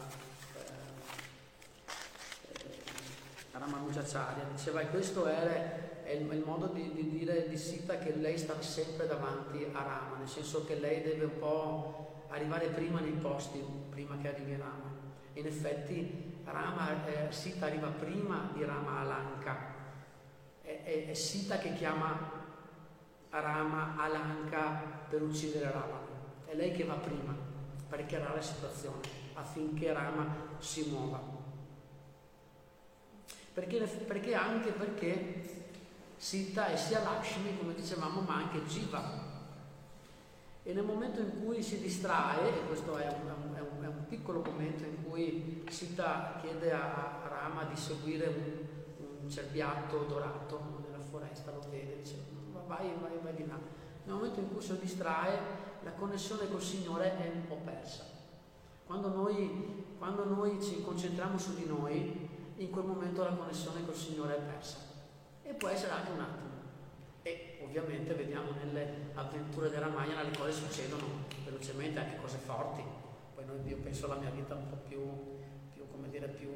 [0.55, 0.71] eh,
[2.51, 7.97] eh, Ramanujacarya, diceva che questo era, è il, il modo di, di, dire di Sita
[7.97, 12.67] che lei sta sempre davanti a Rama, nel senso che lei deve un po' arrivare
[12.67, 14.91] prima nei posti, prima che arrivi Rama.
[15.33, 19.72] In effetti Rama, eh, Sita arriva prima di Rama Alanka,
[20.83, 22.41] è, è, Sita che chiama
[23.29, 25.99] Rama Alanka per uccidere Rama,
[26.45, 27.35] è lei che va prima
[27.87, 29.01] per chiarare la situazione
[29.33, 31.21] affinché Rama si muova.
[33.53, 35.43] Perché, perché anche perché
[36.17, 39.31] Sita è sia Lakshmi, come dicevamo, ma anche Jiva.
[40.63, 44.05] E nel momento in cui si distrae, e questo è un, è un, è un
[44.07, 48.82] piccolo momento in cui Sita chiede a, a Rama di seguire un,
[49.23, 52.15] un cerbiatto dorato nella foresta, lo vede, dice
[52.67, 53.57] vai, vai, vai di là.
[54.05, 55.39] Nel momento in cui si distrae,
[55.81, 58.03] la connessione col Signore è un po' persa.
[58.85, 63.95] Quando noi, quando noi ci concentriamo su di noi, in quel momento la connessione col
[63.95, 64.77] Signore è persa.
[65.41, 66.51] E può essere anche un attimo.
[67.21, 71.05] E ovviamente vediamo nelle avventure della Ramayana le cose succedono
[71.45, 72.83] velocemente, anche cose forti.
[73.33, 74.99] Poi noi, io penso alla mia vita un po' più,
[75.73, 76.49] più come dire, più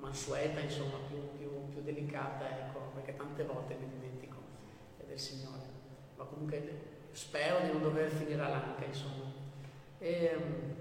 [0.00, 4.36] mansueta, insomma, più, più, più delicata, ecco, perché tante volte mi dimentico
[5.06, 5.62] del Signore.
[6.16, 9.24] Ma comunque spero di non dover finire all'anca, insomma.
[9.98, 10.78] E,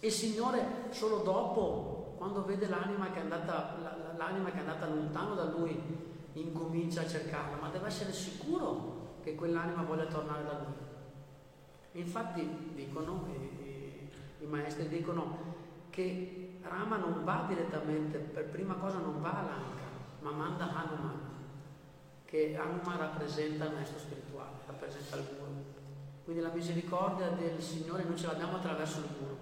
[0.00, 5.34] il Signore solo dopo, quando vede l'anima che, è andata, l'anima che è andata lontano
[5.34, 5.80] da Lui,
[6.34, 12.00] incomincia a cercarla, ma deve essere sicuro che quell'anima voglia tornare da Lui.
[12.00, 13.26] Infatti dicono,
[13.62, 14.08] i,
[14.40, 15.56] i maestri dicono
[15.90, 19.84] che Rama non va direttamente, per prima cosa non va all'anca,
[20.20, 21.20] ma manda Hanuman,
[22.24, 25.64] che Hanuman rappresenta il maestro spirituale, rappresenta il guru.
[26.24, 29.36] Quindi la misericordia del Signore noi ce l'abbiamo attraverso il guru.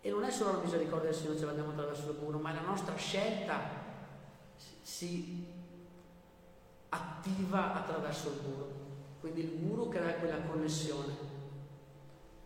[0.00, 2.54] E non è solo la misericordia del Signore ce l'abbiamo attraverso il guru, ma è
[2.54, 3.84] la nostra scelta
[4.82, 5.46] si
[6.90, 8.66] attiva attraverso il guru.
[9.20, 11.34] Quindi il guru crea quella connessione.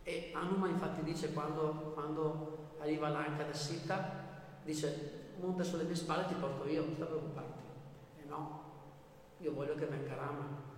[0.03, 4.29] E Anuma infatti dice quando, quando arriva l'anca da Sita,
[4.63, 7.61] dice monta sulle mie spalle ti porto io, non sta preoccuparti.
[8.17, 8.61] E no,
[9.37, 10.69] io voglio che venga Rama.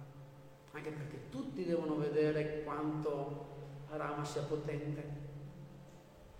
[0.72, 3.52] Anche perché tutti devono vedere quanto
[3.90, 5.22] Rama sia potente.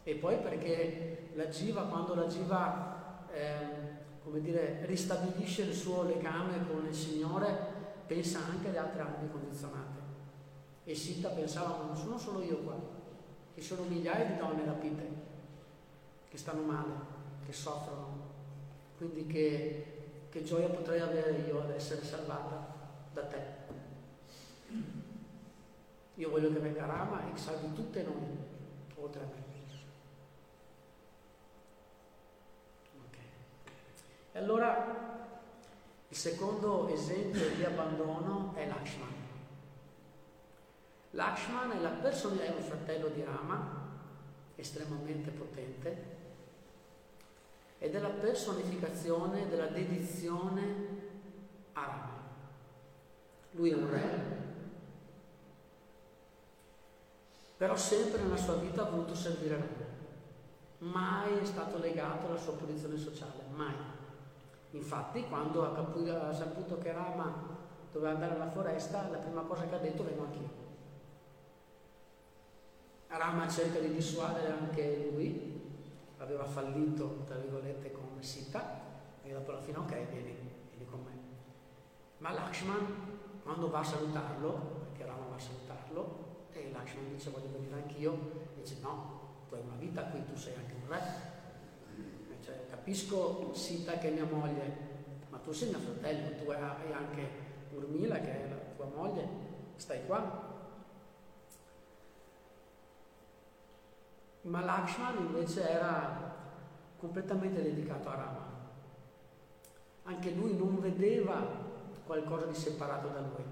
[0.04, 3.92] E poi perché la Jiva, quando la Jiva eh,
[4.24, 7.72] come dire, ristabilisce il suo legame con il Signore,
[8.06, 10.02] pensa anche alle altre anime condizionate.
[10.84, 12.76] E Sita pensava, non sono solo io qua,
[13.54, 15.32] ci sono migliaia di donne rapite
[16.34, 16.94] che stanno male,
[17.46, 18.18] che soffrono,
[18.98, 22.74] quindi che, che gioia potrei avere io ad essere salvata
[23.14, 23.42] da te.
[26.16, 28.36] Io voglio che venga Rama e salvi tutte noi,
[28.96, 29.42] oltre a me.
[34.32, 35.28] E allora
[36.08, 39.14] il secondo esempio di abbandono è Lakshman.
[41.12, 43.82] Lakshman è, la person- è un fratello di Rama,
[44.56, 46.13] estremamente potente,
[47.92, 50.62] è la personificazione della dedizione
[51.74, 52.22] a Rama.
[53.52, 54.42] Lui è un re,
[57.58, 59.92] però sempre nella sua vita ha voluto servire Rama.
[60.92, 63.76] Mai è stato legato alla sua posizione sociale, mai.
[64.72, 67.58] Infatti, quando ha, saputo che Rama
[67.92, 70.62] doveva andare alla foresta, la prima cosa che ha detto vengo anch'io.
[73.08, 75.63] Rama cerca di dissuadere anche lui,
[76.24, 78.82] aveva fallito, tra virgolette, con Sita,
[79.24, 80.36] e dopo alla fine, ok, vieni,
[80.70, 81.12] vieni con me.
[82.20, 87.52] Ma Lakshman, quando va a salutarlo, perché Rama va a salutarlo, e Lakshman dice voglio
[87.52, 91.02] venire anch'io, dice no, tu hai una vita qui, tu sei anche un re,
[92.42, 94.92] cioè, capisco Sita che è mia moglie,
[95.30, 99.28] ma tu sei mio fratello, tu hai anche Urmila che è la tua moglie,
[99.76, 100.52] stai qua.
[104.44, 106.32] Ma Lakshman invece era
[106.98, 108.52] completamente dedicato a Rama.
[110.04, 111.46] Anche lui non vedeva
[112.06, 113.44] qualcosa di separato da lui,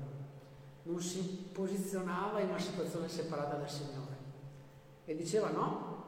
[0.83, 4.17] non si posizionava in una situazione separata dal Signore.
[5.05, 6.05] E diceva no,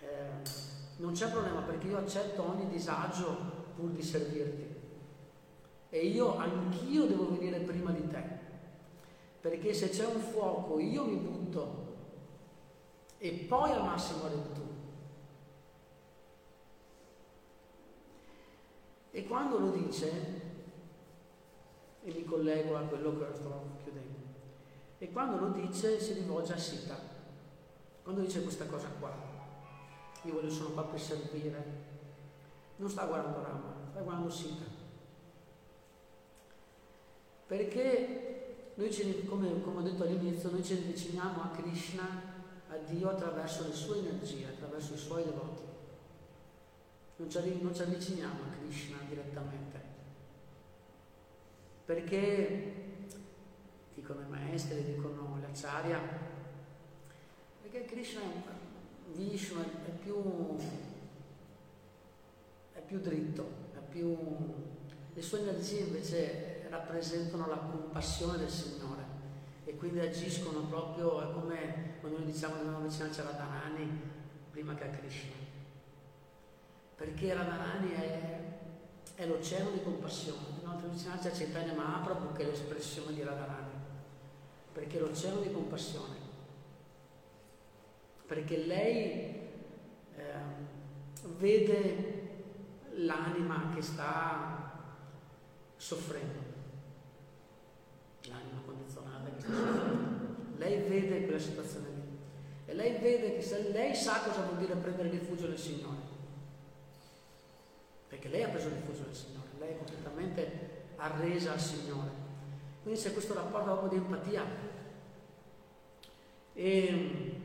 [0.00, 0.28] eh,
[0.96, 3.36] non c'è problema perché io accetto ogni disagio
[3.76, 4.72] pur di servirti.
[5.88, 8.22] E io anch'io devo venire prima di te.
[9.40, 11.83] Perché se c'è un fuoco io mi butto
[13.24, 14.60] e poi al massimo tu.
[19.12, 20.10] E quando lo dice,
[22.02, 24.18] e mi collego a quello che sto chiudendo,
[24.98, 26.98] e quando lo dice si rivolge a Sita.
[28.02, 29.10] Quando dice questa cosa qua,
[30.24, 31.64] io solo qua per servire.
[32.76, 34.64] Non sta guardando Rama, sta guardando Sita.
[37.46, 42.33] Perché noi, ci, come, come ho detto all'inizio, noi ci avviciniamo a Krishna,
[42.74, 45.62] a Dio attraverso le sue energie, attraverso i suoi devoti.
[47.16, 49.80] Non ci, non ci avviciniamo a Krishna direttamente.
[51.84, 52.74] Perché,
[53.94, 56.00] dicono i maestri, dicono l'acciaria,
[57.62, 58.22] perché Krishna
[59.12, 60.56] Vishnu è più,
[62.72, 64.16] è più dritto, è più...
[65.12, 68.83] le sue energie invece rappresentano la compassione del Signore
[69.84, 74.00] quindi agiscono proprio, è come quando noi diciamo che dobbiamo avvicinarci a Radharani
[74.50, 75.34] prima che a Krishna.
[76.96, 78.38] Perché Radharani è,
[79.14, 83.72] è l'oceano di compassione, dobbiamo avvicinarci a Chaitanya Mahaprabhu che è l'espressione di Radharani,
[84.72, 86.16] perché è l'oceano di compassione,
[88.26, 89.02] perché lei
[90.16, 90.34] eh,
[91.36, 92.30] vede
[92.94, 94.80] l'anima che sta
[95.76, 96.40] soffrendo,
[98.22, 98.62] l'anima
[99.24, 100.12] condizionata che sta soffrendo.
[100.56, 101.94] Lei vede quella situazione lì
[102.66, 106.12] e lei vede che se lei sa cosa vuol dire prendere rifugio nel Signore,
[108.08, 112.22] perché lei ha preso rifugio nel Signore, lei è completamente arresa al Signore.
[112.82, 114.44] Quindi c'è questo rapporto proprio di empatia.
[116.54, 117.40] E,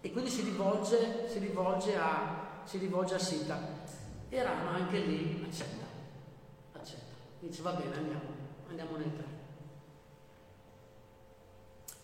[0.00, 3.58] e quindi si rivolge, si rivolge a, si rivolge a Sita.
[4.28, 5.84] E Rama anche lì accetta,
[6.72, 7.14] accetta.
[7.40, 8.30] Dice va bene, andiamo,
[8.68, 9.33] andiamo nel tre.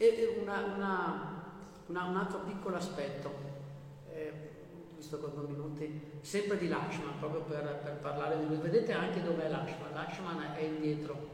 [0.02, 1.42] E una, una,
[1.88, 3.34] una, un altro piccolo aspetto,
[4.08, 4.32] eh,
[4.96, 8.56] visto ho due minuti, sempre di Lakshman, proprio per, per, parlare di lui.
[8.56, 9.92] Vedete anche dov'è Lakshman?
[9.92, 11.28] Lakshman è indietro.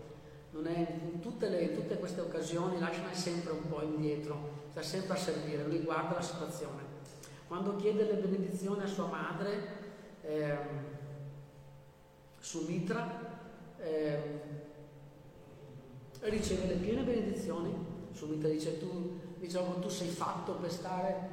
[0.51, 4.83] È, in, tutte le, in tutte queste occasioni Lakshman è sempre un po' indietro, sta
[4.83, 6.83] sempre a servire, lui guarda la situazione.
[7.47, 9.61] Quando chiede le benedizioni a sua madre,
[10.23, 10.57] eh,
[12.41, 13.09] Sumitra,
[13.79, 14.41] eh,
[16.23, 17.95] riceve le piene benedizioni.
[18.17, 21.31] Sumitra dice tu, diciamo, tu sei fatto per stare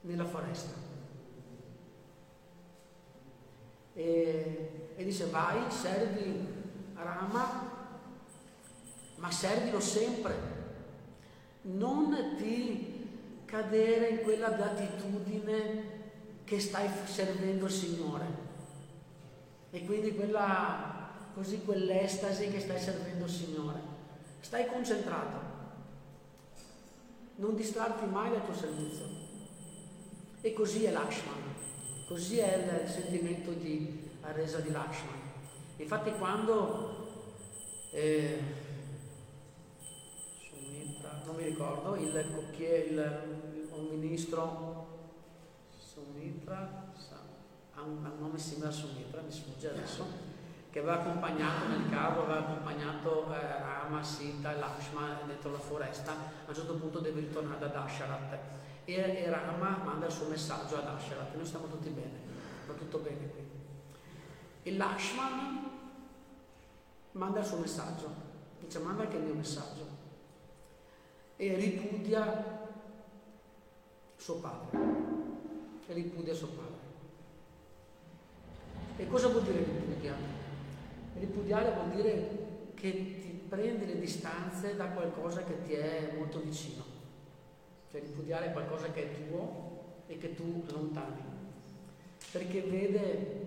[0.00, 0.74] nella foresta.
[3.94, 6.46] E, e dice vai, servi
[6.94, 7.76] Rama,
[9.14, 10.56] ma servilo sempre
[11.62, 15.96] non ti cadere in quella beatitudine
[16.44, 18.26] che stai servendo il Signore.
[19.70, 23.80] E quindi quella, così quell'estasi che stai servendo il Signore.
[24.40, 25.47] Stai concentrato.
[27.38, 29.04] Non distrarti mai dal tuo servizio.
[30.40, 31.56] E così è Lakshman.
[32.06, 35.20] Così è il sentimento di resa di Lakshman.
[35.76, 37.06] Infatti quando
[37.90, 38.38] eh,
[41.24, 44.86] non mi ricordo, il cocchiere, il, un ministro
[45.78, 46.92] Sumitra,
[47.74, 50.04] ha un, nome simile a Sumitra, mi sfugge adesso,
[50.78, 56.12] che aveva accompagnato nel carro, aveva accompagnato eh, Rama, Sita e Lakshma dentro la foresta,
[56.12, 58.38] a un certo punto deve ritornare ad Asharat
[58.84, 62.20] e, e Rama manda il suo messaggio ad Asharat, noi stiamo tutti bene,
[62.66, 63.46] va tutto bene qui.
[64.62, 65.70] E Lakshman
[67.12, 68.14] manda il suo messaggio,
[68.60, 69.86] dice manda anche il mio messaggio
[71.36, 72.68] e ripudia
[74.16, 74.78] suo padre.
[75.88, 76.86] E ripudia suo padre.
[78.98, 80.38] E cosa vuol dire ripudiare?
[81.18, 82.90] Ripudiare vuol dire che
[83.20, 86.84] ti prendi le distanze da qualcosa che ti è molto vicino.
[87.90, 91.22] Cioè ripudiare qualcosa che è tuo e che tu lontani.
[92.30, 93.46] Perché vede,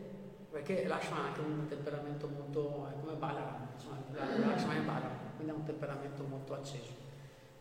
[0.50, 3.68] perché lascia anche un temperamento molto, come Balaram,
[4.14, 7.02] lascia è Balaram, quindi ha un temperamento molto acceso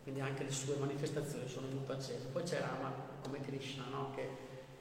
[0.03, 2.27] quindi anche le sue manifestazioni sono molto accese.
[2.33, 2.93] Poi c'è Rama
[3.23, 4.11] come Krishna, no?
[4.15, 4.29] che,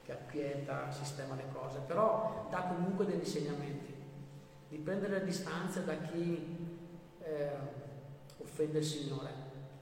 [0.04, 3.94] che acquieta, sistema le cose, però dà comunque degli insegnamenti,
[4.70, 6.58] di prendere le distanze da chi
[7.24, 7.50] eh,
[8.38, 9.30] offende il Signore,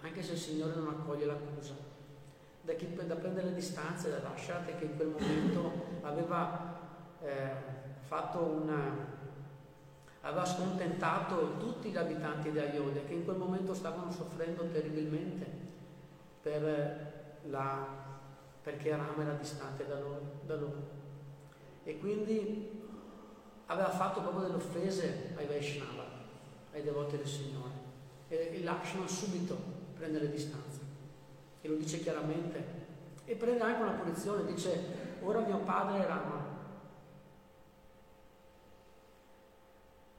[0.02, 1.74] anche se il Signore non accoglie l'accusa,
[2.62, 5.72] da, chi, da prendere le distanze da Lasciate che in quel momento
[6.02, 6.80] aveva
[7.22, 7.52] eh,
[8.02, 9.16] fatto una
[10.22, 15.46] aveva scontentato tutti gli abitanti di Ayodhya che in quel momento stavano soffrendo terribilmente
[16.42, 17.88] per la,
[18.62, 20.96] perché Rama era distante da loro, da loro.
[21.84, 22.77] E quindi
[23.68, 26.06] aveva fatto proprio delle offese ai Vaishnava,
[26.74, 27.86] ai devoti del Signore.
[28.28, 29.56] E il Lakshman subito
[29.96, 30.80] prende le distanze
[31.62, 32.86] e lo dice chiaramente.
[33.26, 36.48] E prende anche una punizione, dice ora mio padre è Rama,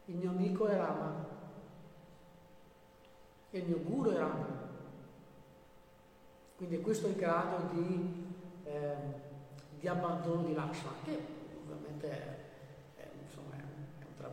[0.09, 1.27] Il mio amico è Rama
[3.51, 4.47] e il mio guru è Rama.
[6.57, 8.27] Quindi questo è il grado di,
[8.65, 8.95] eh,
[9.79, 11.21] di abbandono di Lakshman, che
[11.63, 12.38] ovviamente è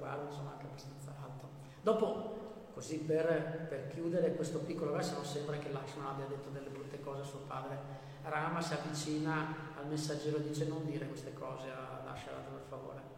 [0.05, 1.49] traguardo insomma, anche abbastanza alto.
[1.81, 6.69] Dopo, così per, per chiudere questo piccolo verso, non sembra che Lakshman abbia detto delle
[6.69, 8.03] brutte cose a suo padre.
[8.23, 13.13] Rama si avvicina al messaggero e dice non dire queste cose a Lasciarat per favore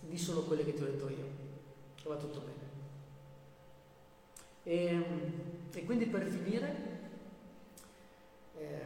[0.00, 1.26] di solo quelle che ti ho detto io,
[1.94, 2.56] che va tutto bene.
[4.62, 5.32] E, ehm,
[5.70, 6.76] e quindi per finire,
[8.56, 8.82] eh,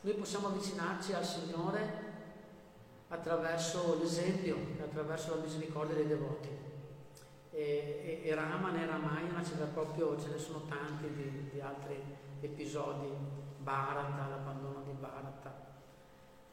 [0.00, 2.05] noi possiamo avvicinarci al Signore
[3.08, 6.48] attraverso l'esempio, attraverso la misericordia dei devoti.
[7.50, 12.02] E, e, e Raman e Ramayana ce, proprio, ce ne sono tanti di, di altri
[12.40, 13.08] episodi,
[13.58, 15.54] Bharata, l'abbandono di Bharata,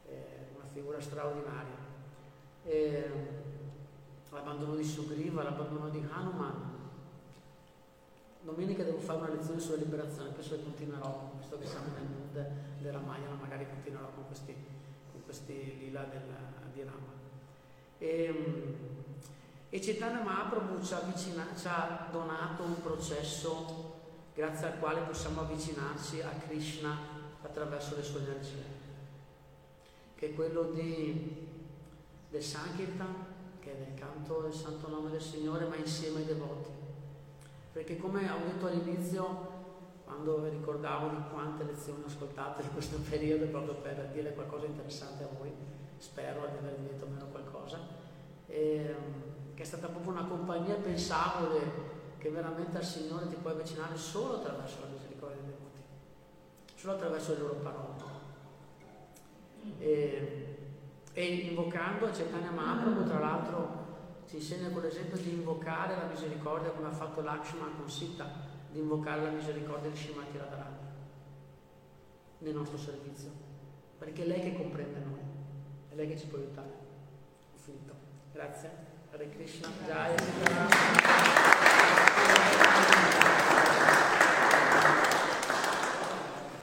[0.08, 1.91] eh, una figura straordinaria.
[2.64, 3.41] E,
[4.34, 6.72] l'abbandono di Sugriva, l'abbandono di Hanuman.
[8.41, 12.51] Domenica devo fare una lezione sulla liberazione, penso che continuerò, visto che siamo nel mood
[12.80, 14.54] della Ramayana, magari continuerò con questi,
[15.34, 16.21] questi lila del,
[16.73, 17.11] di Rama.
[17.97, 18.75] E,
[19.67, 24.01] e Chaitanya Mahaprabhu ci ha, ci ha donato un processo
[24.36, 26.95] grazie al quale possiamo avvicinarci a Krishna
[27.41, 28.63] attraverso le sue energie,
[30.13, 31.47] che è quello di,
[32.29, 33.25] del Sankirtan,
[33.59, 36.69] che è del canto del santo nome del Signore, ma insieme ai devoti.
[37.71, 39.53] Perché come ho detto all'inizio,
[40.14, 45.28] quando ricordavo quante lezioni ho ascoltato in questo periodo, proprio per dire qualcosa interessante a
[45.38, 45.51] voi,
[45.97, 47.80] spero di aver detto almeno qualcosa,
[48.47, 53.53] e, ehm, che è stata proprio una compagnia pensabile che veramente al Signore ti puoi
[53.53, 55.82] avvicinare solo attraverso la misericordia dei devoti,
[56.76, 57.91] solo attraverso le loro parole.
[59.80, 60.57] E,
[61.14, 63.82] e invocando Chaitanya Mahaprabhu, tra l'altro,
[64.28, 68.80] ci insegna con l'esempio di invocare la misericordia come ha fatto Lakshman con Sita, di
[68.80, 70.78] invocare la misericordia di Shimati Radharani
[72.39, 73.30] nel nostro servizio,
[73.99, 75.19] perché è lei che comprende noi,
[75.89, 76.71] è lei che ci può aiutare.
[77.53, 77.93] Ho finito.
[78.34, 78.71] Grazie.
[79.11, 79.69] Hare Krishna.
[79.86, 80.15] Jai.